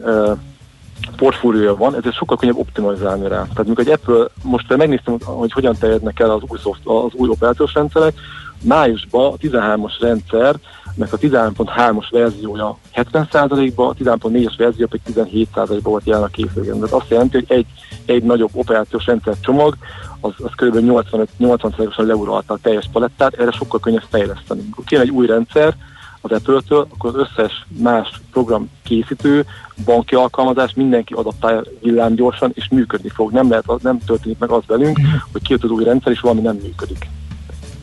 [1.15, 3.41] portfóliója van, ezért sokkal könnyebb optimalizálni rá.
[3.41, 7.29] Tehát amikor egy Apple, most megnéztem, hogy hogyan terjednek el az új, szoft, az új
[7.29, 8.13] operációs rendszerek,
[8.61, 10.55] májusban a 13-as rendszer,
[10.95, 16.83] meg a 13.3-as verziója 70%-ba, a 13.4-es verzió pedig 17%-ba volt jelen a készüléken.
[16.83, 17.65] Ez azt jelenti, hogy egy,
[18.05, 19.75] egy nagyobb operációs rendszer csomag,
[20.19, 20.77] az, az kb.
[20.79, 24.61] 85-80%-osan leuralta a teljes palettát, erre sokkal könnyebb fejleszteni.
[24.85, 25.75] Kéne egy új rendszer,
[26.23, 29.45] az Apple-től, akkor az összes más program készítő,
[29.85, 33.31] banki alkalmazás mindenki adaptálja villám gyorsan, és működni fog.
[33.31, 34.99] Nem, lehet, nem történik meg az velünk,
[35.31, 37.07] hogy kijött az új rendszer, és valami nem működik.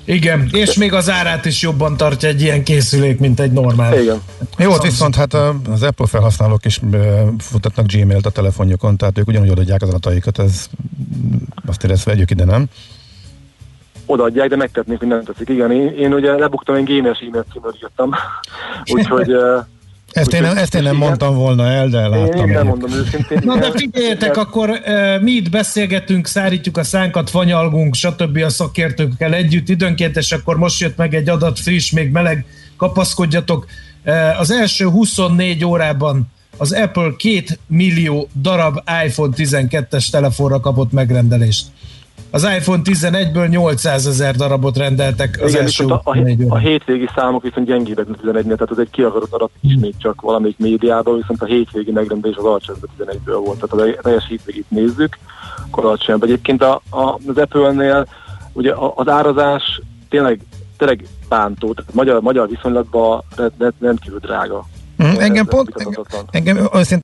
[0.04, 4.00] Igen, és még az árát is jobban tartja egy ilyen készülék, mint egy normál.
[4.00, 4.20] Igen.
[4.58, 5.34] Jó, viszont hát
[5.70, 6.80] az Apple felhasználók is
[7.38, 10.66] futatnak Gmail-t a telefonjukon, tehát ők ugyanúgy adják az adataikat, ez
[11.66, 12.66] azt érezve vegyük ide, nem?
[14.10, 15.48] Odaadják, de megtetnék, hogy nem teszik.
[15.48, 18.10] Igen, én, én ugye lebuktam, én génes e-mail címről írtam,
[18.94, 19.34] úgyhogy
[20.12, 22.48] ezt én, ezt én nem mondtam volna el, de láttam.
[22.48, 23.40] Én nem mondom őszintén.
[23.44, 24.80] Na de figyeljetek, akkor
[25.20, 28.36] mi itt beszélgetünk, szárítjuk a szánkat, fanyalgunk, stb.
[28.36, 32.44] a szakértőkkel együtt időnként, és akkor most jött meg egy adat friss, még meleg,
[32.76, 33.66] kapaszkodjatok.
[34.38, 41.66] Az első 24 órában az Apple 2 millió darab iPhone 12-es telefonra kapott megrendelést.
[42.30, 46.16] Az iPhone 11-ből 800 ezer darabot rendeltek az Igen, első a, a,
[46.48, 50.58] a, hétvégi számok viszont gyengébbek, mint 11-nél, tehát az egy kiakarott adat ismét csak valamelyik
[50.58, 55.18] médiában, viszont a hétvégi megrendelés az alacsonyabb 11-ből volt, tehát a teljes hétvégét nézzük,
[55.70, 56.22] akkor alacsonyabb.
[56.22, 58.06] Egyébként a, a, az Apple-nél
[58.52, 60.40] ugye az árazás tényleg,
[60.76, 63.22] tényleg bántó, tehát magyar, magyar viszonylatban
[63.80, 64.66] rendkívül drága.
[65.02, 66.68] Mm, engem pont, engem, engem